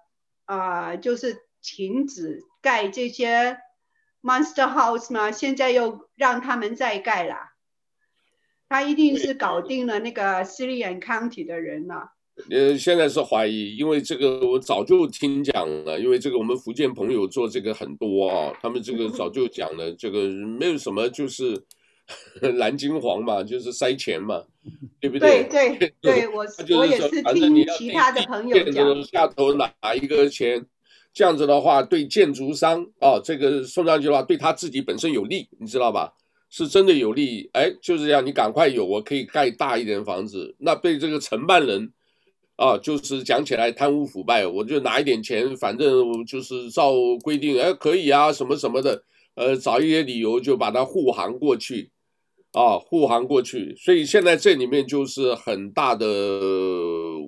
[0.45, 1.49] 啊、就是。
[1.62, 3.60] 停止盖这些
[4.21, 5.30] monster house 吗？
[5.30, 7.36] 现在又让他们再盖了。
[8.69, 12.13] 他一定是搞定了那个 City and County 的人了。
[12.49, 21.62] 呃，现在是怀疑，因为这个我早就听讲了，因为这个我们福建朋友做这个很多啊，他们这个早就讲了，这个没有什么就是
[22.58, 24.43] 蓝金黄嘛，就是塞钱嘛，
[24.99, 25.47] 对不对？
[25.49, 26.45] 对对对，我
[26.78, 30.65] 我也是听其他的朋友讲，下头拿一个钱。
[31.12, 36.13] 这样子的话，对建筑商啊，这个送上去的话，对他自己本身有利，你知道吧？
[36.52, 37.49] 是真的有利。
[37.54, 40.56] 哎，就是这样，你赶快有，我可以盖大一点房子。
[40.60, 41.91] 那被这个承办人
[42.60, 46.91] 啊，就是讲起来贪污腐败，我就拿一点钱，反正就是照
[47.24, 49.02] 规定，哎，可以啊，什么什么的，
[49.36, 51.89] 呃，找一些理由就把它护航过去，
[52.52, 53.74] 啊，护航过去。
[53.78, 56.06] 所以现在这里面就是很大的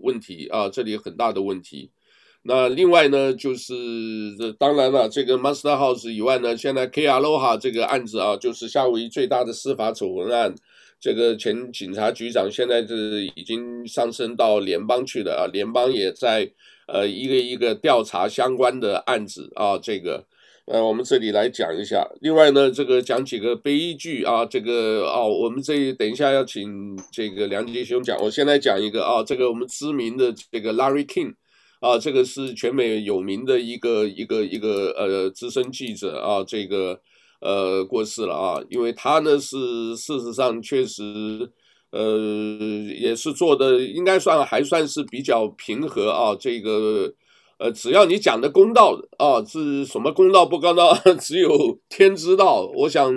[0.04, 1.92] 问题啊，这里很大的问题。
[2.44, 10.54] 那另外呢，就是这当然了，这个 Master House 以外呢，现在 K Aloha 这个案子啊，就是夏威夷最大的司法丑闻案，
[11.02, 16.52] 这个前警察局长现在是已经上升到联邦去了啊，联邦也在
[16.88, 20.24] 呃一个一个调查相关的案子啊，这个
[20.66, 22.08] 呃我们这里来讲一下。
[22.22, 31.34] 另外呢，这个讲几个悲剧啊，这个哦，我们这等一下要请这个梁杰兄讲，我先来讲一个啊，这个我们知名的这个 Larry King。
[31.82, 37.02] 啊，这个是全美有名的一个一个一个呃资深记者啊，这个
[37.42, 41.52] 呃过世了啊，因为他呢是事实上确实
[41.92, 42.18] 呃
[42.98, 47.14] 也是做的应该算还算是比较平和啊，这个
[47.58, 53.14] 呃只要你讲的公道啊，是什么公道不公道， 只有天知道，我想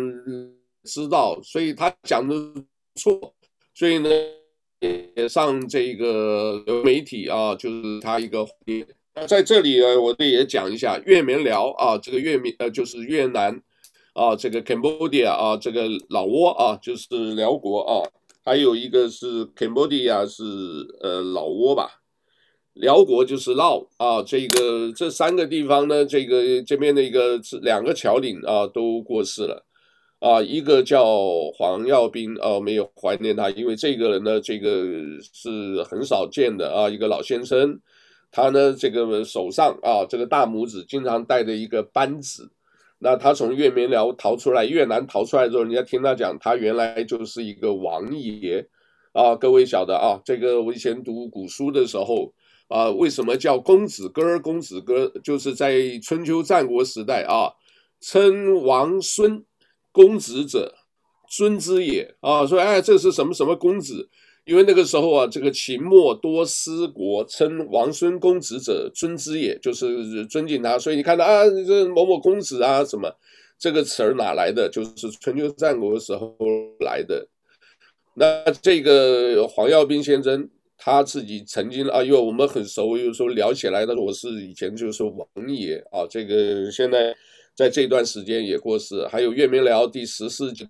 [0.83, 2.35] 知道，所以他讲的
[2.97, 3.35] 错，
[3.73, 4.11] 所以呢。
[5.17, 8.47] 也上这个媒体啊，就是他一个。
[9.15, 13.63] 那在这里呢，我这也讲一下越缅寮啊，这个越缅呃就是越南
[14.15, 18.03] 啊，这个 Cambodia 啊，这个老挝啊，就是辽国啊，
[18.43, 20.43] 还有一个是 Cambodia 是
[21.03, 22.01] 呃老挝吧，
[22.73, 29.67] 辽国就是老啊，这个这三个地方呢，这个这边的一个是两个侨领啊都过世了。
[30.21, 31.05] 啊，一个叫
[31.55, 34.83] 黄耀斌，哦，没有怀念他，因为这个人呢，这个
[35.21, 37.79] 是很少见的啊，一个老先生，
[38.33, 42.49] 他呢，这个手上啊，这个大拇指经常带着一个扳指，
[42.99, 48.67] 那他从越缅寮逃出来，越南逃出来之后，人家听他讲，他原来就是一个王爷，
[49.13, 52.33] 啊，各位晓得啊，这个我以前读古书的时候
[52.69, 54.39] 啊，为什么叫公子哥？
[54.39, 57.53] 公子哥就是在春秋战国时代啊，
[58.01, 59.45] 称王孙
[59.93, 60.75] 公子者，
[61.29, 62.47] 尊之也啊。
[62.47, 64.09] 说哎，这是什么什么公子？
[64.45, 70.79] 因为那个时候啊，这个秦末多失国，称王孙公子者，尊之也，就是尊敬他。
[70.79, 73.11] 所以你看到啊，这某某公子啊，什么
[73.59, 74.69] 这个词儿哪来的？
[74.69, 76.37] 就是春秋战国时候
[76.81, 77.27] 来的。
[78.17, 86.07] 那这个黄耀斌先生他自己曾经啊，因为我们很熟，有时候聊起来，的我是以前就是王爷啊。
[86.09, 87.17] 这个现在
[87.57, 90.69] 在这段时间也过世，还有岳明辽第十四届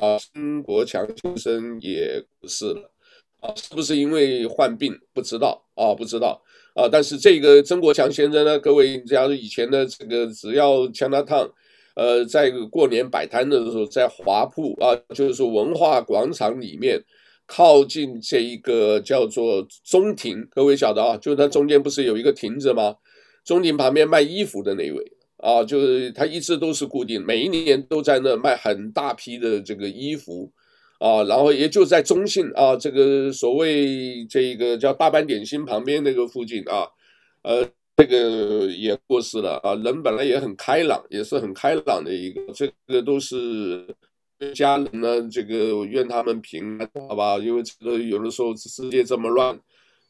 [0.00, 2.90] 啊，孙国强先生也过世了。
[3.56, 4.98] 是不是因为患病？
[5.12, 6.40] 不知道啊，不知道
[6.74, 6.88] 啊。
[6.90, 11.48] 但是这个曾国强先生呢，各位，假如以前的这个，只要加拿大，
[11.94, 17.02] 呃，在过年摆摊的时候，在华埠啊，就是文化广场里面，
[17.46, 22.96] 靠近这一个叫做中庭，各位晓得啊，就是它中间不是有一个亭子吗？
[23.44, 30.50] 中庭旁边卖衣服的那位啊，就是他一直都是固定，每一年都在那卖很大批的这个衣服。
[31.00, 36.86] 啊，然后也就在中信啊，这个所谓这个叫大班点心旁边那个附近啊，
[37.42, 39.74] 呃，这个也过世了啊。
[39.74, 43.86] 人本来也很开朗，也是很开朗的一个，这个都是
[44.54, 47.36] 家人呢，这个愿他们平安，好吧？
[47.38, 49.58] 因为这个有的时候世界这么乱，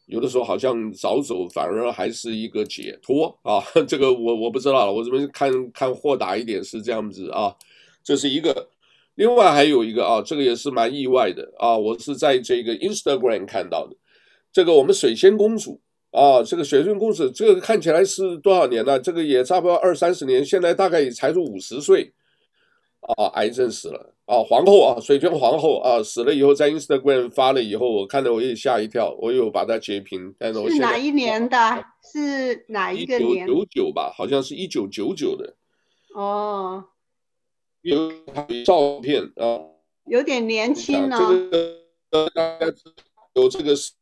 [0.07, 3.65] 有的时候好像早走反而还是一个解脱啊。
[3.89, 7.57] 这个我我不知道了，我这边看看豁达一点是这样子啊，
[8.05, 8.69] 这是一个。
[9.15, 13.95] 另外还有一个啊，这个也是蛮意外的啊，我是在这个 Instagram 看到的，
[14.53, 18.99] 这个我们水仙公主啊，这个水仙公主这个看起来是多少年了？
[18.99, 22.13] 这个也差不多二三十年，现在大概也才是五十岁
[23.01, 31.85] 啊，癌症死了啊，皇后啊，水仙皇后啊，死了以后在 Instagram 发了以后，我看到我也吓一跳，我有把它截屏，但是我现在是哪一年的？
[32.13, 33.47] 是哪一个年？
[33.47, 35.55] 一九九九吧，好像是一九九九的。
[36.17, 36.85] 哦。
[37.85, 38.11] 有
[38.65, 39.61] 照片啊，
[40.07, 41.19] 有点年轻呢。
[41.19, 42.73] 这个大家
[43.35, 43.93] 有这个是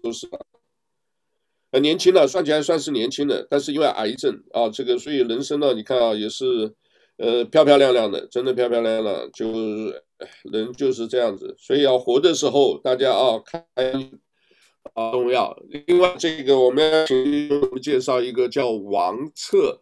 [0.00, 0.28] 都是
[1.72, 6.72] 很年轻了，算起来算是年轻的，但是因为癌症啊，这个所以人生呢，你看啊，也是
[7.16, 10.04] 呃漂漂亮亮的，真的漂漂亮亮，就是
[10.44, 13.66] 人就是这样子，所以要活的时候，大家啊开
[14.92, 15.60] 啊重要。
[15.88, 17.50] 另外这个我们要请
[17.82, 19.80] 介绍一个叫王策。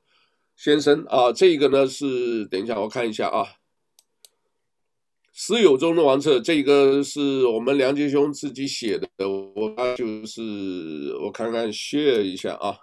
[0.57, 3.57] 先生啊，这个呢是等一下我看一下啊，
[5.33, 12.79] 诗友中的王策，这个是我们梁杰兄自己写的，我就是我看看 share 一下啊。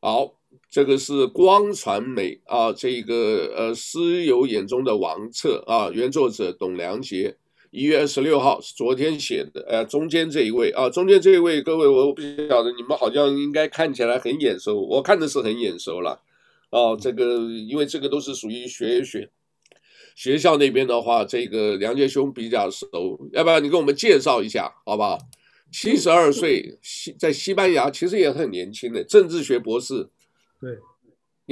[0.00, 7.36] 好，这个是光传媒啊，这个呃诗友眼中的王策啊，原作者董良杰，
[7.72, 16.20] 一月二十六号是昨天写的，呃，中间这一位啊，中间这一位，各位我不晓得你们好像应该看起来很眼熟，我看的是很眼熟了，
[16.68, 19.30] 哦，这个因为这个都是属于学学
[20.14, 22.86] 学校那边的话，这个梁杰兄比较熟，
[23.32, 25.18] 要不然你给我们介绍一下好不好？
[25.70, 30.10] 七十二岁西在西班牙，其实也很年轻的政治学博士，
[30.60, 30.76] 对。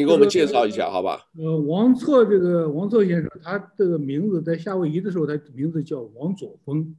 [0.00, 1.26] 你给我们介绍一下，好吧？
[1.36, 6.96] 呃，王策这个王策先生，他这个名字在夏威夷的时候，他名字叫王佐峰，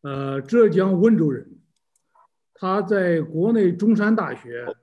[0.00, 1.46] 呃，浙江温州人，
[2.54, 4.74] 他在国内中山大学呃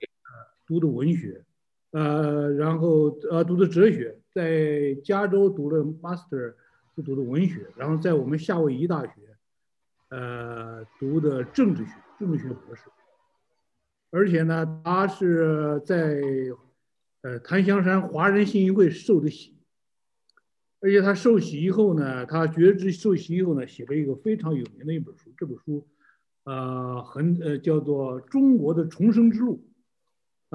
[0.68, 1.44] 读的文学，
[1.90, 6.54] 呃，然后呃读的哲学，在加州读了 master
[6.96, 9.14] 就读的文学，然后在我们夏威夷大学
[10.10, 12.84] 呃读的政治学，政治学博士，
[14.12, 16.22] 而且呢，他是在。
[17.22, 19.58] 呃，檀香山华人信义会受的洗，
[20.80, 25.34] 而且他受洗以后呢，他觉知受洗以后呢，写了一个非常有名的一本书。
[25.36, 25.88] 这本书，
[26.44, 29.64] 呃，很呃叫做《中国的重生之路》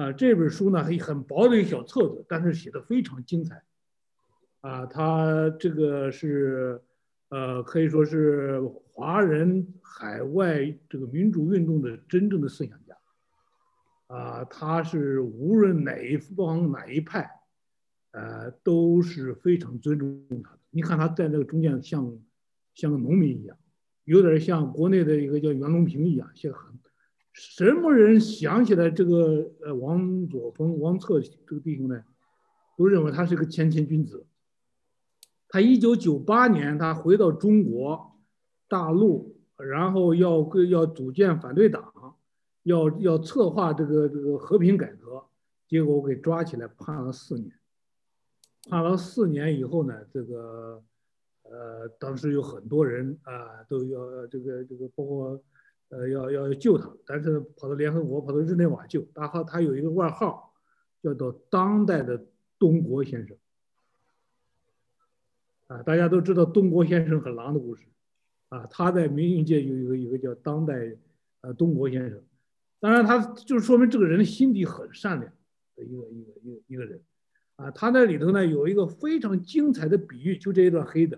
[0.03, 3.61] 啊、这本书呢，很很薄的一个小册子，但是写的非常精彩。
[4.61, 6.81] 啊、他这个是
[7.29, 8.61] 呃可以说是
[8.93, 12.79] 华人海外这个民主运动的真正的思想。
[14.13, 17.27] 啊，他是无论哪一方哪一派，
[18.11, 20.59] 呃，都是非常尊重他的。
[20.69, 22.15] 你看他在那个中间像
[22.75, 23.57] 像个农民一样，
[24.03, 26.77] 有点像国内的一个叫袁隆平一样，像很
[27.31, 32.03] 什么人想起来这个呃王佐峰、王策这个弟兄呢，
[32.77, 34.27] 都认为他是个谦谦君子。
[35.49, 38.19] 他一九九八年他回到中国
[38.67, 41.92] 大陆，然后要要组建反对党。
[42.63, 45.23] 要要策划这个这个和平改革，
[45.67, 47.51] 结果我给抓起来判了四年，
[48.69, 50.81] 判了四年以后呢，这个
[51.43, 55.43] 呃当时有很多人啊，都要这个这个，包括
[55.89, 59.05] 呃要要救他，但是跑到联合国，跑到日内瓦救。
[59.13, 60.53] 然后他有一个外号，
[61.01, 62.25] 叫做“当代的
[62.57, 63.37] 东国先生”。
[65.67, 67.85] 啊，大家都知道东国先生和狼的故事，
[68.49, 70.95] 啊，他在民运界有一个一个叫“当代
[71.41, 72.23] 呃东国先生”。
[72.83, 75.31] 当然，他就是说明这个人心底很善良
[75.77, 77.01] 的一个一个一个一个人。
[77.55, 81.17] 啊，他那里头呢有一个非常精彩的比喻，就这一段黑的，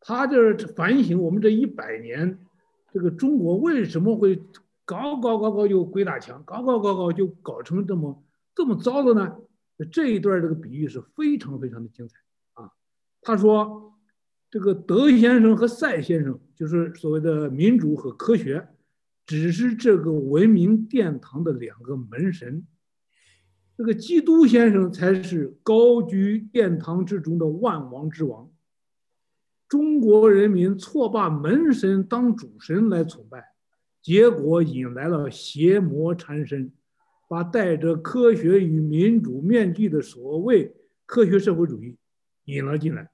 [0.00, 2.36] 他就是反省我们这一百年，
[2.92, 4.42] 这个中国为什么会
[4.84, 8.20] 搞搞搞搞就鬼打墙，搞搞搞搞就搞成这么
[8.52, 9.36] 这么糟的呢？
[9.92, 12.16] 这一段这个比喻是非常非常的精彩
[12.54, 12.72] 啊。
[13.20, 13.94] 他说，
[14.50, 18.66] 这个德先生和赛先生就是所谓的民主和科学，
[19.26, 22.66] 只是这个文明殿堂的两个门神。
[23.76, 28.50] 这个基督先生才是高居殿堂之中的万王之王。
[29.68, 33.54] 中国人民错把门神当主神来崇拜，
[34.02, 36.70] 结果引来了邪魔缠身，
[37.28, 41.96] 把戴着科学与民主面具的所谓科学社会主义
[42.44, 43.10] 引了进来。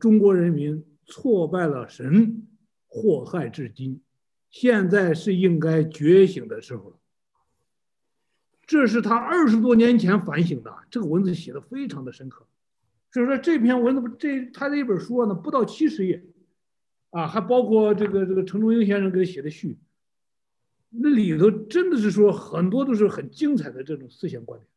[0.00, 2.48] 中国人民挫败了神，
[2.86, 4.00] 祸害至今，
[4.50, 6.96] 现在是应该觉醒的时候了。
[8.66, 12.46] 这是他二十多年前反省的，这个文字写的非常的深刻。
[13.12, 16.22] 所以说这篇文字，这他这一本书呢，不到七十页，
[17.10, 19.76] 啊，还包括这个这个陈忠英先生给他写的序，
[20.90, 24.68] 那里头真的是说很多都是很精彩的这种思想观点，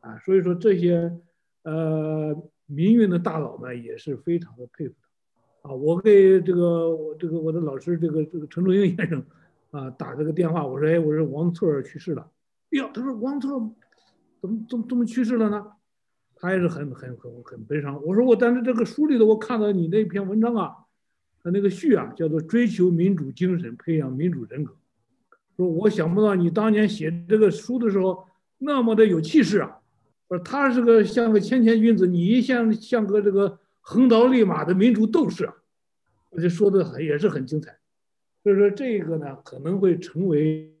[0.00, 1.16] 啊，所以说这些
[1.62, 5.05] 呃民运的大佬们也是非常的佩服他，
[5.66, 9.20] 啊，我给这个我这个我的老师这个这个陈忠英先生
[9.72, 12.30] 啊打这个电话，我说哎，我说王策去世了。
[12.70, 13.48] 哟，他说王策
[14.40, 15.66] 怎么怎么怎么去世了呢？
[16.36, 18.00] 他也是很很很很悲伤。
[18.04, 20.76] 我说我但是这个书里头我看到你那篇文章啊，
[21.42, 24.76] 他那个序啊叫做追求民主精神，培养民主人格。
[25.56, 28.24] 说我想不到你当年写这个书的时候
[28.58, 29.78] 那么的有气势啊。
[30.28, 35.54] 说他是个像个谦谦君子，你像像个这个横刀立马的民主斗士啊。
[36.30, 37.78] 而且说的很也是很精彩。
[38.42, 40.72] 所以说这个呢可能会成为。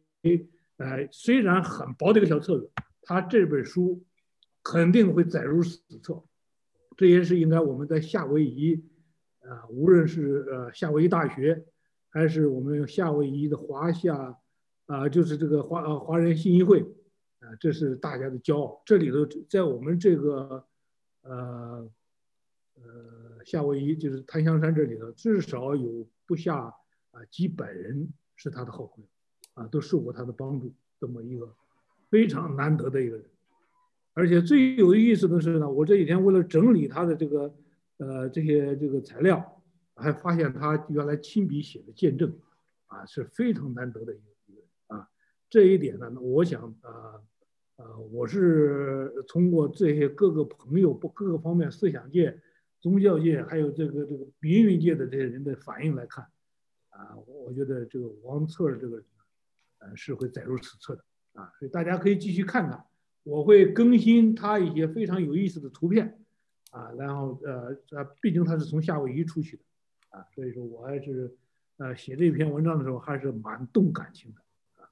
[0.78, 4.04] 呃，虽然很薄的一个小册子，他这本书
[4.62, 6.22] 肯定会载入史册。
[6.96, 8.84] 这也是应该我们在夏威夷，
[9.40, 11.64] 啊、无论是呃夏威夷大学，
[12.10, 14.36] 还是我们夏威夷的华夏，
[14.86, 16.80] 啊、就是这个华呃华人信息会，
[17.38, 18.82] 啊、这是大家的骄傲。
[18.84, 20.66] 这里头在我们这个
[21.22, 21.88] 呃
[22.76, 26.56] 呃夏威夷，就是檀香山这里头，至少有不下
[27.10, 29.10] 啊、几百人是他的好朋友。
[29.54, 30.70] 啊，都受过他的帮助，
[31.00, 31.50] 这么一个
[32.10, 33.24] 非常难得的一个人，
[34.12, 37.54] 而且最有意思的是呢，我这几天为了整理他的这个
[37.96, 39.62] 呃这些这个材料，
[39.94, 42.38] 还发现他原来亲笔写的见证，
[42.88, 45.08] 啊，是非常难得的一个一个人啊。
[45.48, 46.92] 这一点呢，我想啊
[47.76, 52.38] 啊，我是通过这些各个朋友不各个方面思想界、
[52.80, 56.26] 宗教界，还有这个这个民运界的这些人的反应来看，
[56.90, 59.02] 啊，我觉得这个王策这个。
[59.78, 61.04] 呃，是会载入史册的
[61.34, 62.82] 啊，所以大家可以继续看看，
[63.24, 66.18] 我会更新他一些非常有意思的图片
[66.70, 69.62] 啊，然后呃，毕竟他是从夏威夷出去的
[70.08, 71.36] 啊，所以说我还是
[71.76, 74.40] 呃写这篇文章的时候还是蛮动感情的
[74.82, 74.88] 啊，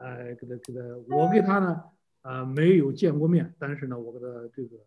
[0.00, 0.80] 呃，给他给他，
[1.14, 1.84] 我给他呢
[2.22, 4.78] 呃没有见过面，但是呢，我跟他这个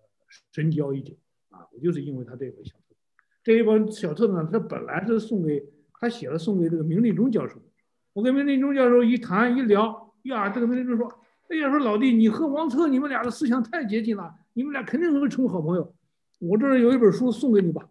[0.52, 1.14] 深交已久
[1.52, 2.96] 啊，我就是因为他这本小册子，
[3.44, 7.62] 这一本小册子呢，他本来是送给他写了送给这个明立中教授。
[8.14, 11.08] 我跟明立中教授一谈一聊，呀，这个明立中说
[11.48, 15.94] ：“哎呀，说老弟，你和王策你们俩的思想太接近了，你们俩肯定会成为好朋友。
[16.40, 17.88] 我这儿有一本书送给你吧。”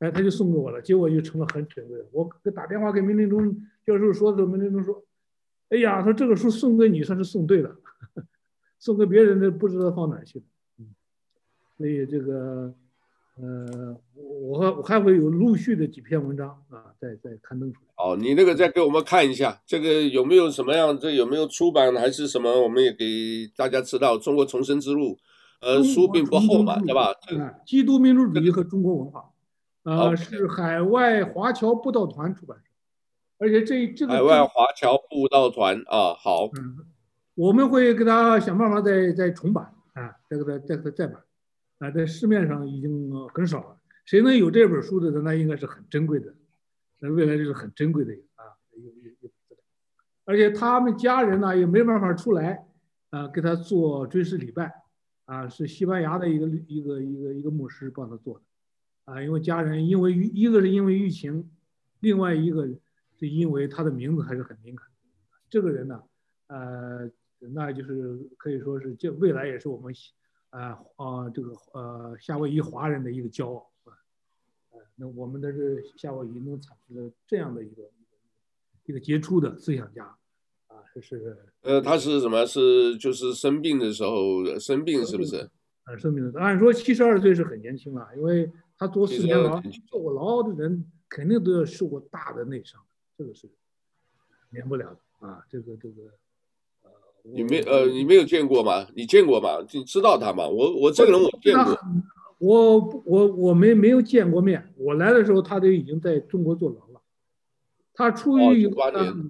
[0.00, 2.06] 哎，他就送给我了，结果就成了很珍贵的。
[2.10, 5.02] 我给打电话给明立中教授说的，明立中说
[5.70, 7.74] ：“哎呀，说这个书送给你算是送对了，
[8.78, 10.44] 送给别人的不知道放哪去了。”
[10.78, 10.94] 嗯，
[11.76, 12.74] 所以这个。
[13.36, 17.92] 呃，我我还会有陆续的几篇文章啊，再再刊登出来。
[17.96, 20.96] 哦，你那个再给我们看一下，这个有没有什么样？
[20.96, 22.62] 这有没有出版还是什么？
[22.62, 23.04] 我们也给
[23.56, 25.16] 大家知道，《中国重生之路》
[25.60, 27.12] 呃，书并不厚嘛，对吧？
[27.66, 29.30] 基督民主主义和中国文化，
[29.82, 32.64] 呃，是海外华侨布道团出版社，
[33.38, 36.86] 而且这这个海外华侨布道团啊，好，嗯，
[37.34, 41.20] 我们会给他想办法再再重版啊，再给他再给他再版。
[41.78, 43.80] 啊，在市面上已经很少了。
[44.04, 46.34] 谁能有这本书的，那应该是很珍贵的，
[46.98, 49.30] 那未来就是很珍贵的啊，有有有。
[50.26, 52.66] 而且他们家人呢也没办法出来
[53.10, 54.72] 啊，给他做追思礼拜
[55.24, 58.44] 啊，是西班牙的一个一个一个一个牧师帮他做的
[59.04, 61.50] 啊，因为家人因为一个是因为疫情，
[62.00, 62.66] 另外一个
[63.18, 64.86] 是因为他的名字还是很敏感。
[65.50, 66.02] 这个人呢，
[66.48, 69.94] 呃，那就是可以说是这未来也是我们
[70.58, 73.92] 啊啊这个呃夏威夷华人的一个骄傲啊。
[74.96, 77.82] 那我们的这夏威夷能产生这样的一个
[78.86, 80.04] 一个杰出的思想家
[80.68, 82.46] 啊，是呃，他是什么？
[82.46, 85.50] 是就是生病的时候生病是不是？
[85.84, 86.40] 啊，生病的。
[86.40, 88.50] 按说七十二岁是很年轻了，因为。
[88.76, 92.84] 他坐四年牢，坐过牢的人肯定都要受过大的内伤，
[93.16, 93.48] 这个是
[94.50, 95.46] 免不了的啊。
[95.48, 96.10] 这个这个，呃，
[97.26, 98.86] 你没呃，你没有见过吗？
[98.94, 99.58] 你见过吗？
[99.72, 100.46] 你知道他吗？
[100.46, 101.78] 我我这个人我见过，
[102.38, 104.72] 我我我没没有见过面。
[104.76, 107.00] 我来的时候他都已经在中国坐牢了。
[107.94, 108.74] 他出狱以后，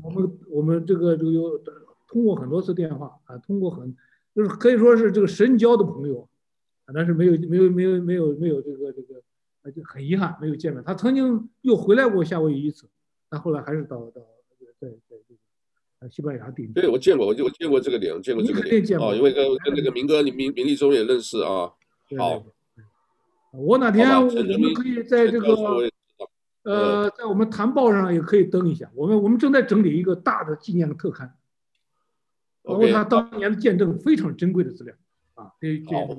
[0.02, 1.60] 我们我们这个就有
[2.08, 3.96] 通过很多次电话啊，通过很
[4.34, 6.28] 就是可以说是这个神交的朋友，
[6.92, 9.22] 但是没有没有没有没有没有这个这个。
[9.74, 10.84] 就很遗憾没有见面。
[10.84, 12.86] 他曾经又回来过夏威夷一次，
[13.30, 14.20] 但后来还是到到
[14.60, 15.13] 在在这个
[16.10, 16.72] 西班牙顶。
[16.72, 18.98] 对，我见过，我就我见过这个脸，我见过这个脸。
[18.98, 21.72] 哦，因为跟跟那个明哥，你明明立忠也认识啊。
[22.18, 22.44] 好，
[23.52, 25.54] 我哪天我们可以在这个
[26.62, 28.90] 呃，在我们谈报上也可以登一下。
[28.94, 31.34] 我们我们正在整理一个大的纪念的特刊，
[32.62, 34.94] 包括他当年的见证，非常珍贵的资料
[35.34, 35.52] 啊。
[35.60, 36.16] 这这个。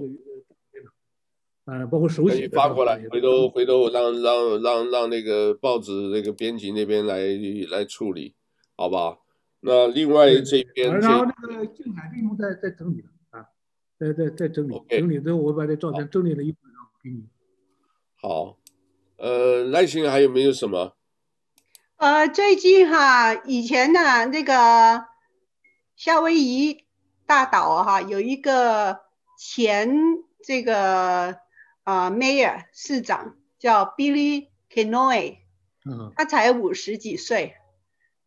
[1.68, 7.26] 嗯，包括手写发过来，回头回头让让让让那个报纸那个编辑那边来
[7.72, 8.36] 来处理，
[8.76, 9.25] 好不好？
[9.66, 13.48] 那另外这边，然后那个静海利用在在整理了啊，
[14.00, 15.00] 在在在整理，okay.
[15.00, 17.28] 整理之后我把这照片整理了一份，然后给你。
[18.22, 18.58] 好，
[19.18, 20.96] 呃，赖清还有没有什么？
[21.98, 25.06] 呃，最近哈，以前呢那个
[25.96, 26.86] 夏威夷
[27.26, 29.02] 大岛哈有一个
[29.38, 29.98] 前
[30.44, 31.44] 这个。
[31.86, 35.38] 啊、uh,，Mayor 市长叫 Billy Kenoi，
[35.88, 37.58] 嗯，他才五十几岁，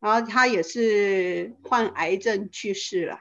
[0.01, 3.21] 然后他也是患癌症去世了，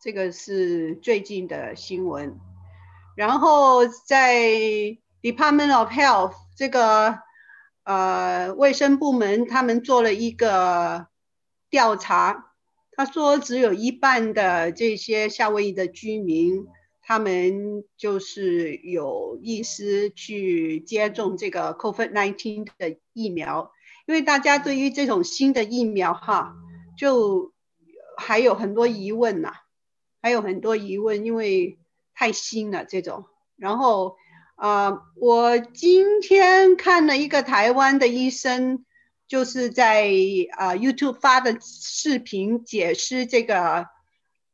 [0.00, 2.38] 这个是最近的新闻。
[3.16, 4.48] 然后在
[5.22, 7.18] Department of Health 这个
[7.84, 11.08] 呃卫生部门，他们做了一个
[11.68, 12.52] 调查，
[12.92, 16.66] 他说只有一半的这些夏威夷的居民。
[17.02, 23.72] 他们就是有意思去接种这个 COVID-19 的疫苗，
[24.10, 26.56] 因为大家对于这种新的疫苗哈，
[26.98, 27.52] 就
[28.16, 29.52] 还有很多疑问呐，
[30.20, 31.78] 还有很多疑问，因为
[32.12, 33.26] 太新了这种。
[33.54, 34.16] 然后
[34.56, 38.84] 啊、我今天看了一个台湾的医生，
[39.28, 40.10] 就是在
[40.56, 43.86] 啊、YouTube 发的视频解释这个。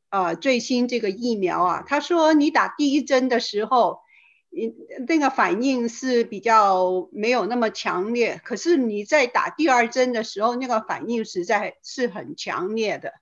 [0.09, 4.01] 呃，最新这个疫苗啊，他说你打第一针的时候，
[5.07, 13.13] 那个反应是比较没有那么强烈，可是你在打第二针的时候，那个反应实在是很强烈的。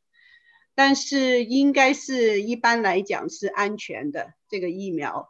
[0.73, 5.29] 但是应该是一般来讲是安全的这个疫苗，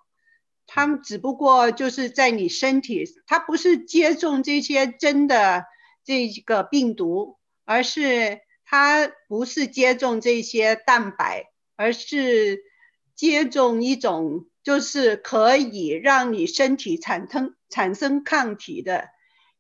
[0.68, 5.66] 它只不过就是在你身体，它不是接种这些真的
[6.04, 8.42] 这个病毒，而是。
[8.68, 12.64] 它不是接种这些蛋白，而是
[13.14, 19.08] 接种一种就是可以让你身体产生产生抗体的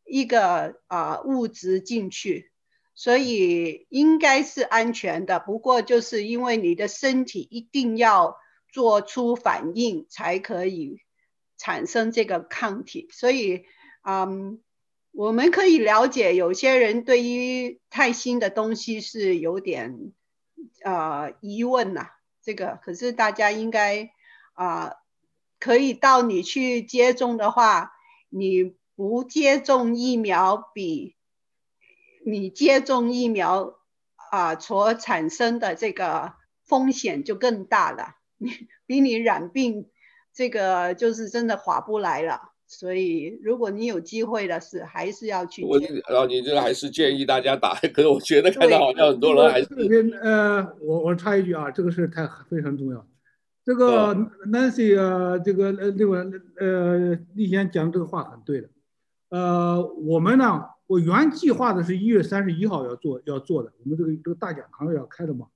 [0.03, 2.51] 一个啊、物质进去，
[2.93, 5.39] 所以应该是安全的。
[5.39, 8.35] 不过就是因为你的身体一定要
[8.69, 10.99] 做出反应才可以
[11.57, 13.63] 产生这个抗体，所以
[14.03, 14.59] 嗯。
[15.17, 20.11] 我们可以了解，有些人对于太新的东西是有点
[20.83, 22.09] 呃疑问呐、
[22.43, 24.11] 这个可是大家应该
[24.55, 24.97] 啊、呃，
[25.59, 27.93] 可以到你去接种的话，
[28.29, 31.15] 你不接种疫苗比
[32.25, 33.75] 你接种疫苗
[34.15, 36.33] 啊、呃、所产生的这个
[36.65, 38.15] 风险就更大了。
[38.37, 38.49] 你
[38.87, 39.89] 比你染病
[40.33, 42.53] 这个就是真的划不来了。
[42.67, 45.63] 所以，如果你有机会的是，还是要去。
[45.63, 45.79] 我，
[46.09, 47.75] 然后你这个还是建议大家打。
[47.93, 49.67] 可是我觉得看到好像很多人还是。
[49.67, 53.05] 这边呃，我我插一句啊，这个事太非常重要。
[53.65, 54.15] 这个
[54.47, 56.23] Nancy 啊，这个呃另外
[56.59, 58.69] 呃立贤讲这个话很对的。
[59.29, 65.47] 呃，我们呢，我原计划的是一月三十一号要做要做的，我们这个这个大讲堂要开的嘛。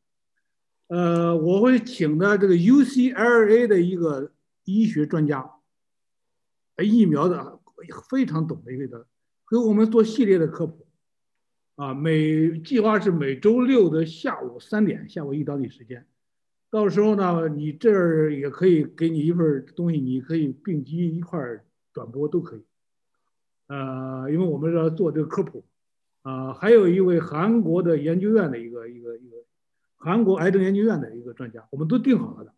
[0.88, 4.32] 呃，我会请的这个 UCLA 的一个
[4.66, 5.52] 医学专家。
[6.82, 7.60] 疫苗的
[8.10, 9.06] 非常懂的一个的，
[9.52, 10.88] 给我们做系列的科普，
[11.76, 16.08] 啊，每计划是每周六的下午三点，夏威夷当地时间，
[16.72, 22.64] 到时候呢，你这儿也可以给你一份东西，你可以并机一块儿转播都可以，
[23.68, 25.66] 呃，因为我们要做这个科普，
[26.22, 29.38] 啊、还有一位韩国的研究院的一个一个一个
[29.98, 32.54] 韩国癌症研究院的一个专家，我们都定好了的，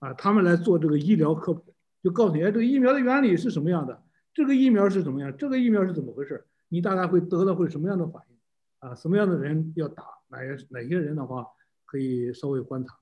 [0.00, 4.02] 啊，他们来做这个医疗科普，就告诉你，哎，这个疫苗的原理是什么样的，
[4.32, 8.36] 这个疫苗是怎么样，这个疫苗是怎么回事，你大概会得到会什么样的反应，
[8.80, 11.46] 啊，什么样的人要打，哪些哪些人的话
[11.84, 12.96] 可以稍微观察，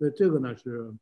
[0.00, 0.94] 所以这个呢是，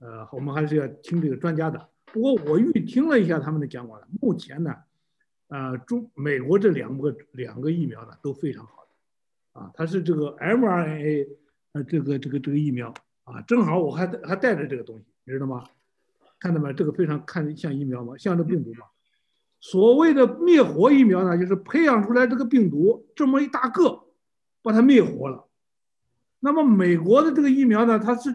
[0.00, 1.88] 呃，我们还是要听这个专家的。
[2.06, 4.74] 不过我预听了一下他们的讲话，目前呢。
[5.46, 11.28] 呃，中美国这两个两个疫苗呢都非常好的，啊，它是这个 mRNA，
[11.72, 12.92] 呃，这个这个这个疫苗
[13.24, 15.62] 啊，正好我还还带着这个东西，你知道吗？
[16.40, 16.72] 看到没？
[16.72, 18.16] 这个非常看像疫苗吗？
[18.18, 18.86] 像这病毒吗？
[19.60, 24.02] 所谓的灭活疫苗呢，就是培养出来这个病毒这么一大个，
[24.62, 25.46] 把它灭活了。
[26.44, 28.34] 那么美国的这个疫苗呢，它是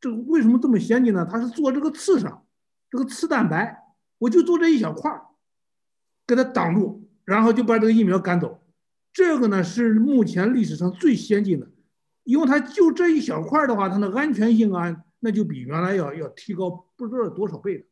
[0.00, 1.26] 这个为什么这么先进呢？
[1.30, 2.46] 它是做这个刺上，
[2.90, 3.76] 这个刺蛋白，
[4.18, 5.22] 我就做这一小块儿。
[6.26, 8.60] 给它挡住，然后就把这个疫苗赶走。
[9.14, 11.66] 这个呢是目前历史上最先进的，
[12.24, 17.84] 因为它就这一小块儿的话，它的安全性啊，那就比原来要要提高不知道多少倍的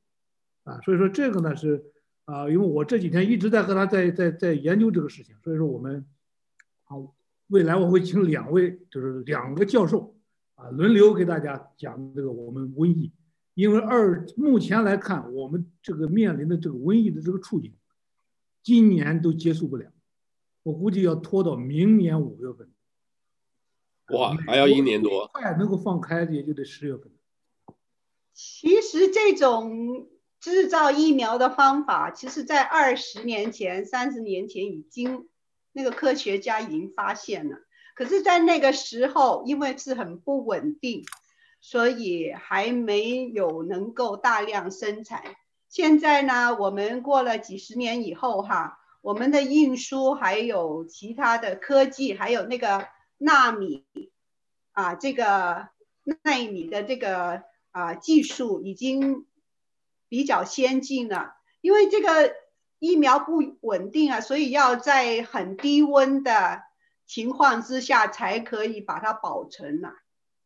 [0.70, 0.78] 啊。
[0.82, 1.82] 所以说这个呢是
[2.26, 6.04] 啊，因为我这几天一直在和他在在在研究这个事情，所以说我们，
[7.48, 10.16] 未来我会请两位就是两个教授
[10.54, 13.12] 啊轮流给大家讲这个我们瘟疫，
[13.54, 17.74] 因为二目前来看，我们这个面临的这个瘟疫的这个处境。
[18.62, 19.92] 今年都结束不了，
[20.64, 22.68] 我估计要拖到明年五月份。
[24.08, 25.30] 哇，还要一年多。
[25.32, 27.12] 快能够放开，也就得十月份。
[28.34, 30.08] 其实这种
[30.40, 35.28] 制造疫苗的方法，其实在二十年前、三十年前已经
[35.76, 37.58] 那个科学家已经发现了。
[37.94, 41.04] 可是，在那个时候，因为是很不稳定，
[41.60, 45.22] 所以还没有能够大量生产。
[45.68, 53.84] 现在呢，我们过了几十年以后哈，我们的运输还有其他的科技，还有那个纳米
[54.72, 55.68] 啊，这个
[56.04, 59.26] 纳米的这个啊技术已经
[60.08, 61.34] 比较先进了。
[61.60, 62.32] 因为这个
[62.86, 66.62] 疫苗不稳定啊，所以要在很低温的
[67.06, 69.92] 情况之下才可以把它保存了。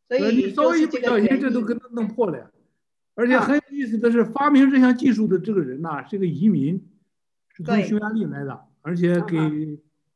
[0.07, 2.51] 所以稍微一不小心，这都给它弄破了呀。
[3.13, 6.81] 而且很有意思的是，发明这项技术的这个人呐，是个移民，
[7.49, 9.37] 是从匈牙利来的，而且给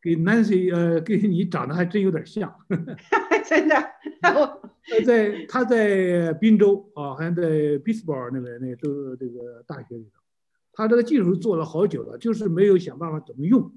[0.01, 2.53] 给 Nancy 呃，跟你长得还真有点像，
[3.45, 3.76] 真的。
[4.88, 10.21] 他在他在宾州啊，还在匹兹堡那边那都这个大学里头，
[10.76, 13.73] 他这个技术做了好久了，就是没有想办法怎么用，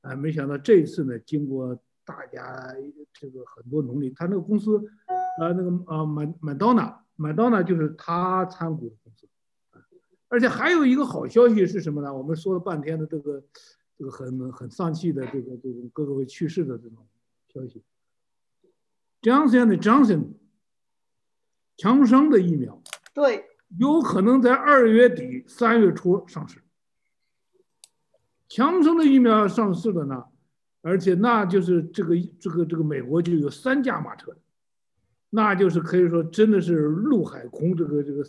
[0.00, 2.74] 啊，没想到这一次呢，经过大家
[3.12, 4.82] 这个很多努力，他那个公司，
[5.38, 7.04] 呃，那个呃麦麦当娜。
[7.20, 9.28] 麦当娜就是他参股的公司，
[10.28, 12.14] 而且还有一个好消息是什么呢？
[12.14, 13.42] 我们说了半天的这个
[13.98, 16.96] 这个很很丧气的这个这种各个位去世的这种
[17.52, 17.82] 消息
[19.20, 20.34] ，Johnson 的 Johnson
[21.76, 22.80] 强生的疫苗，
[23.12, 26.62] 对，有可能在二月底三月初上市。
[28.48, 30.24] 强生的疫苗上市了呢，
[30.80, 34.36] 而且那就是这个这个这个美国就有三驾马车。
[35.30, 38.24] 那就是可以说，真的是陆海空这个这个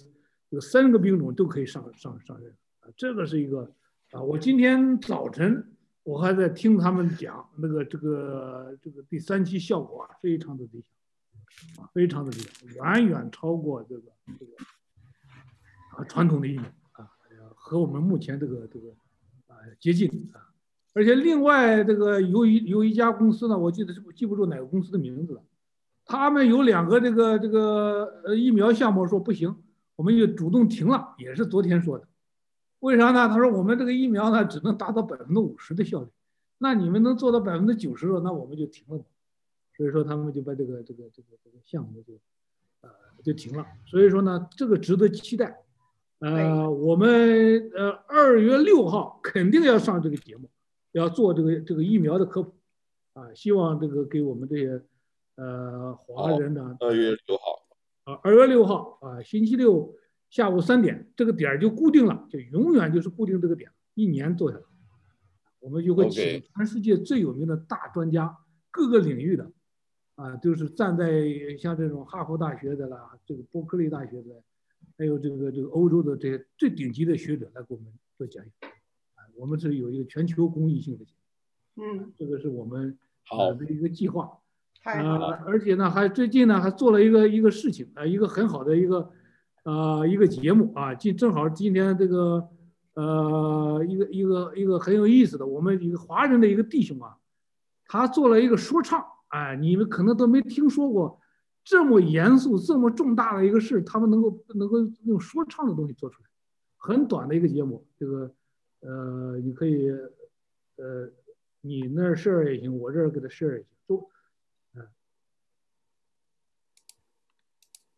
[0.49, 2.89] 这个三个兵种都可以上上上任啊！
[2.97, 3.73] 这个是一个
[4.11, 5.71] 啊，我今天早晨
[6.03, 14.01] 我还在听他们讲那个这个这个第三期效果啊，非常的理想啊，非常的理想，远远超过这个
[14.37, 14.51] 这个
[16.07, 17.09] 传统的疫苗啊，
[17.55, 18.89] 和我们目前这个这个
[19.47, 20.49] 啊接近啊，
[20.93, 25.41] 而且另外这个有一有一家公司呢，我记得是记不住哪个公司的名字了。
[26.05, 29.55] 他们有两个这个这个呃疫苗项目说不行，
[29.95, 32.07] 我们就主动停了，也是昨天说的。
[32.79, 33.27] 为啥呢？
[33.27, 36.09] 他说我们这个疫苗呢只能达到百分之五十的效率，
[36.57, 39.05] 那你们能做到百分之九十了，那我们就停了吧。
[39.77, 42.13] 所以说他们就把这个这个这个这个项目就
[42.81, 42.89] 呃
[43.23, 43.65] 就停了。
[43.85, 45.61] 所以说呢，这个值得期待。
[46.19, 50.49] 呃，我们呃二月六号肯定要上这个节目，
[50.91, 52.55] 要做这个这个疫苗的科普
[53.13, 54.81] 啊，希望这个给我们这些。
[55.41, 56.75] 呃，华人呢？
[56.81, 57.65] 二月六号
[58.03, 59.95] 啊，二月六号啊，星期六
[60.29, 64.63] 下午三点，这个点儿就固定了，就永远就是固定这个点，一年做下来，
[65.61, 68.37] 我们就会请全世界最有名的大专家，
[68.69, 69.49] 各个领域的，
[70.15, 71.07] 啊，就是站在
[71.57, 74.43] 像这种哈佛大学的啦，这个伯克利大学的，
[74.99, 77.87] 还有这个这个欧洲的这些最顶级的学者来给我们
[78.17, 78.51] 做讲演，
[79.15, 81.05] 啊，我们是有一个全球公益性的，
[81.77, 84.29] 嗯，这个是我们好的一个计划。
[84.83, 89.09] 呃，而且呢，还最近呢，还做了一个一个事情啊，一个很好的一个，
[89.63, 92.49] 呃，一个节目啊，今正好今天这个，
[92.95, 97.15] 呃，一个一个一个很有意思的，我们一个华人的一个弟兄啊，
[97.85, 101.21] 他做了一个说唱，哎，你们可能都没听说过，
[101.69, 106.29] 这么严肃、这么重大的一个事，他们能够能够用说唱的东西做出来，
[106.77, 108.33] 很短的一个节目，这个，
[108.79, 109.91] 呃，你可以，
[110.77, 111.11] 呃，
[111.61, 114.09] 你那儿 share 也行，我这儿给他 share 也行，都，
[114.73, 114.87] 嗯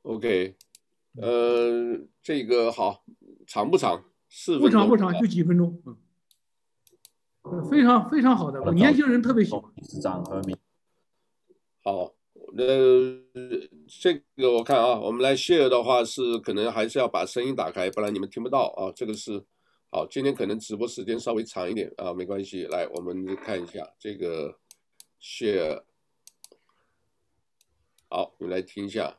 [0.02, 0.58] ，OK，
[1.16, 3.06] 呃，这个好，
[3.48, 4.04] 长不长？
[4.28, 5.82] 四分不长不长，就几分钟，
[7.44, 9.64] 嗯，非常非常好的，我年轻人特别喜欢。
[9.88, 10.58] 市长和民，
[11.82, 12.14] 好，
[12.54, 12.64] 那
[13.88, 18.92] 这个我看啊，我们来 share 的话是可能还是要把声音打开，不然你们听不到啊。
[18.96, 19.44] 这个是
[19.90, 22.66] 好，今天可能直播时间稍微长一点啊，没关系。
[22.66, 24.58] 来，我们看一下这个
[25.22, 25.82] share，
[28.10, 29.18] 好，你来听一下。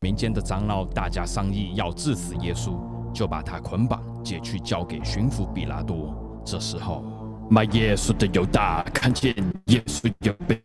[0.00, 2.78] 民间的长老大家商议要治死耶稣。
[3.14, 6.42] 就把他捆绑，解去交给巡抚比拉多。
[6.44, 7.00] 这时候，
[7.48, 9.32] 卖耶稣的犹大看见
[9.66, 10.60] 耶稣有被。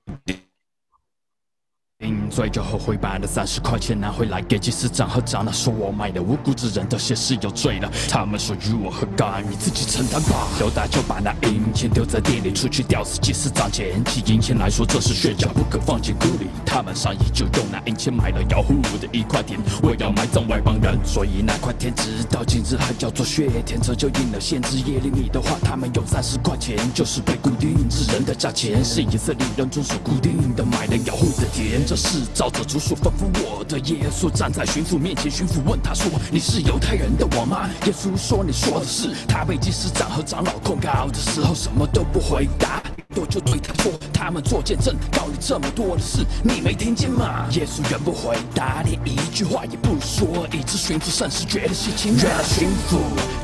[2.31, 7.91] 所以就后悔把那三十块钱拿回来给祭司长和长老，说我卖的无辜之人的血是有罪了。
[8.07, 9.43] 他们说与我何干？
[9.49, 10.47] 你自己承担吧。
[10.61, 16.47] 犹大就把那银钱丢在店里，出去吊死祭司长捡起银钱来说这是血债，不可放进库里。
[16.65, 23.77] 他们商议就用那银钱买了要户的一块田，为要埋葬外邦人，所以那块田直到今日还叫做血田。
[23.81, 32.19] 这就应了限制耶利米的话，他们有三十块钱，就是被固定之人的价钱，是以色列人中所固定的买了要户的田，这是。
[32.35, 42.79] 照着主所吩咐我的，耶稣站在巡抚面前，巡抚问他说：“你是犹太人的王吗？”耶稣说：“你说的是。”他被祭司长和长老控告的时候，什么都不回答。
[43.15, 52.09] 多就对他说：“他们做见证，到底这么多的事，你没听见吗？”耶稣原不回答，连一句话也不说，以致巡抚甚是觉得稀奇。
[52.09, 52.99] 原来巡抚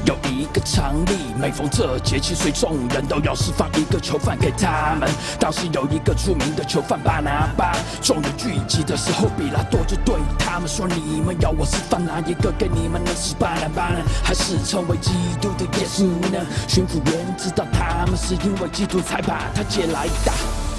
[0.05, 5.09] 有一个常例，每逢这节气，随众人都要释放一个囚犯给他们。
[5.39, 13.09] 当时有一个出名的囚犯巴拿巴，众人聚集的时候，比拉多就对他们说：“你们要我释放哪一个给你们呢？
[13.15, 15.09] 是巴拿巴呢，还是称为基
[15.41, 19.41] 督的耶稣呢？”巡抚原知道他们是因为基督才把。
[19.55, 20.31] 他借来的。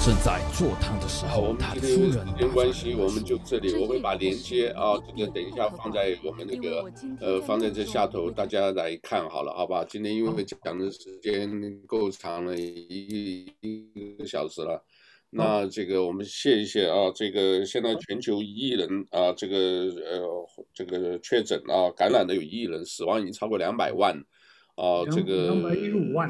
[0.05, 2.25] 正在做汤的时候，他的夫人。
[2.25, 9.83] 时间关系，我们就这里，我会把连接啊，这个等一下放在我们那个呃，放在这下头，大家来看好了，好吧？
[9.83, 11.49] 今天因为讲的时间
[11.85, 14.81] 够长了，一一个小时了，
[15.29, 24.17] 那这个我们谢一谢啊，这个现在全球一亿人啊，这个呃，这个确诊啊，感染的有一亿人，死亡已经超过两百万。
[24.77, 25.47] 啊，这个，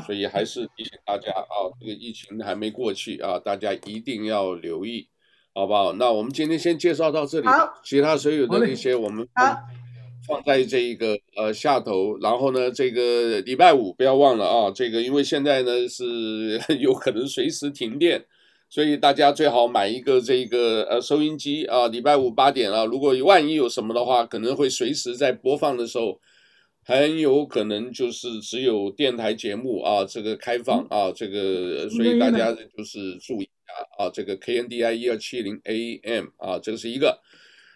[0.06, 5.10] 所以还是提醒大家啊，这个疫情还没过去啊，大家一定要留意，
[5.54, 5.92] 好不好？
[5.92, 7.48] 那我们今天先介绍到这里，
[7.84, 9.58] 其他所有的那些我们放
[10.26, 18.24] 放在这一个呃下头，然后呢，这个礼拜五不要忘了啊，这个因为现在呢是 有可能随时停电，
[18.70, 26.18] 所以大家最好买一个这个呃收音机啊，礼拜五八点啊，如果万一有什么的话，可能会随时在播放的时候。
[26.88, 37.20] 很有可能就是只有电台节目啊，这个开放啊，这个所以大家就是注意一下啊，这个 KNDI 一二七零 AM 啊，这个是一个。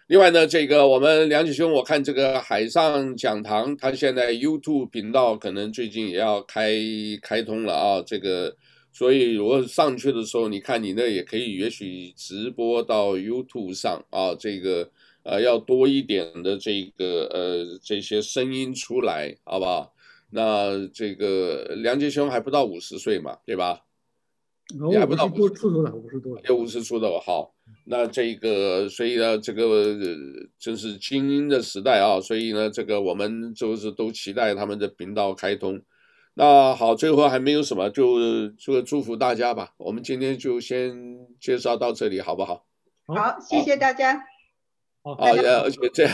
[0.06, 6.72] 另外呢，这个我们梁启兄，我看这个海上讲堂，他现在 YouTube 频道可能最近也要开
[7.20, 8.56] 开通了啊，这个
[8.94, 14.90] 所以如果上去的时候，你看你那也可以，也许直播到 YouTube 上啊，这个。
[15.24, 19.94] 呃，要多一点的这个呃这些声音出来，好不好？
[20.30, 23.82] 那这个梁杰兄还不到五十岁嘛，对吧？
[24.98, 27.18] 还不到五十出头了，五十多了，有五十出头。
[27.18, 27.52] 好，
[27.84, 29.94] 那这个所以呢，这个
[30.58, 35.78] 真是精英的时代啊，所以呢，这个我们就是都期待他们的频道开通。
[36.32, 39.74] 那好，最后还没有什么，就就祝福大家吧。
[39.76, 40.96] 我们今天就先
[41.38, 42.64] 介绍到这里，好不好？
[43.06, 44.24] 好，谢谢大家。
[45.02, 46.08] 啊，而且这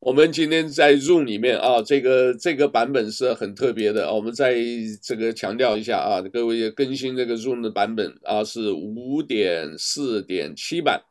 [0.00, 4.10] 我们今天在 Zoom 里面啊，这个这个版本是很特别的。
[4.10, 4.56] 我们在
[5.02, 11.02] 这个强调一下啊，各位更新这个 Zoom 的版本啊，是五点四点七版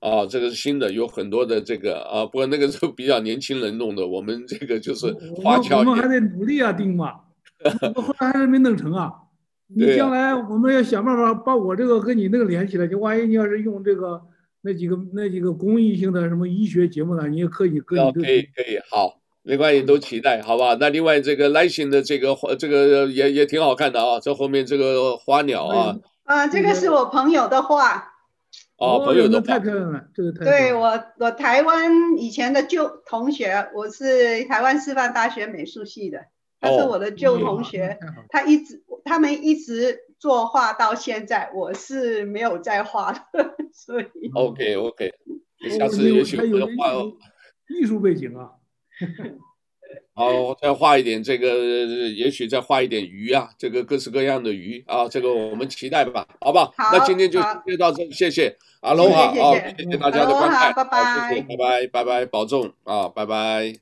[0.00, 5.10] 啊，这个是新的，有很多的这个啊，不过那个是比较年轻人弄的，我们这个就是
[5.42, 5.78] 花俏。
[5.78, 7.12] 我们还得努力啊，丁嘛，
[7.94, 9.10] 后来还是没弄成啊。
[9.74, 14.20] 你将来我们要想办法把我这个跟你那个连起来，就万一你要是用这个。
[14.62, 17.26] 那几个那几个公益性的什么医学节目呢？
[17.28, 20.76] 你也可以跟你可以可以好，没关系，都期待，好吧？
[20.78, 28.12] 那另外这个来信的这个这个也也挺好看的啊，这后面这个花鸟啊，啊，这个是我朋友的画，
[28.76, 36.26] 哦，朋友的太漂亮了，这个太对我我台湾以前的旧同学，我是台湾师范大学美术系的，
[36.60, 44.04] 他是我的旧同学，哦、他一直他们一直作画到现在，我是没有在画的，所以
[44.34, 45.12] OK OK，
[45.76, 46.92] 下次也许我们画
[47.68, 48.50] 艺术背景啊。
[50.12, 51.48] 好，再画一点这个，
[52.10, 56.66] 也许再画一点鱼啊，这个各式各样的鱼啊，这个我们期待吧，好不好？
[56.76, 63.72] 好，那今天就就到这，谢谢，阿龙哈，好，谢谢大家的观看，拜拜，谢谢，拜拜，拜拜，保重啊，拜拜。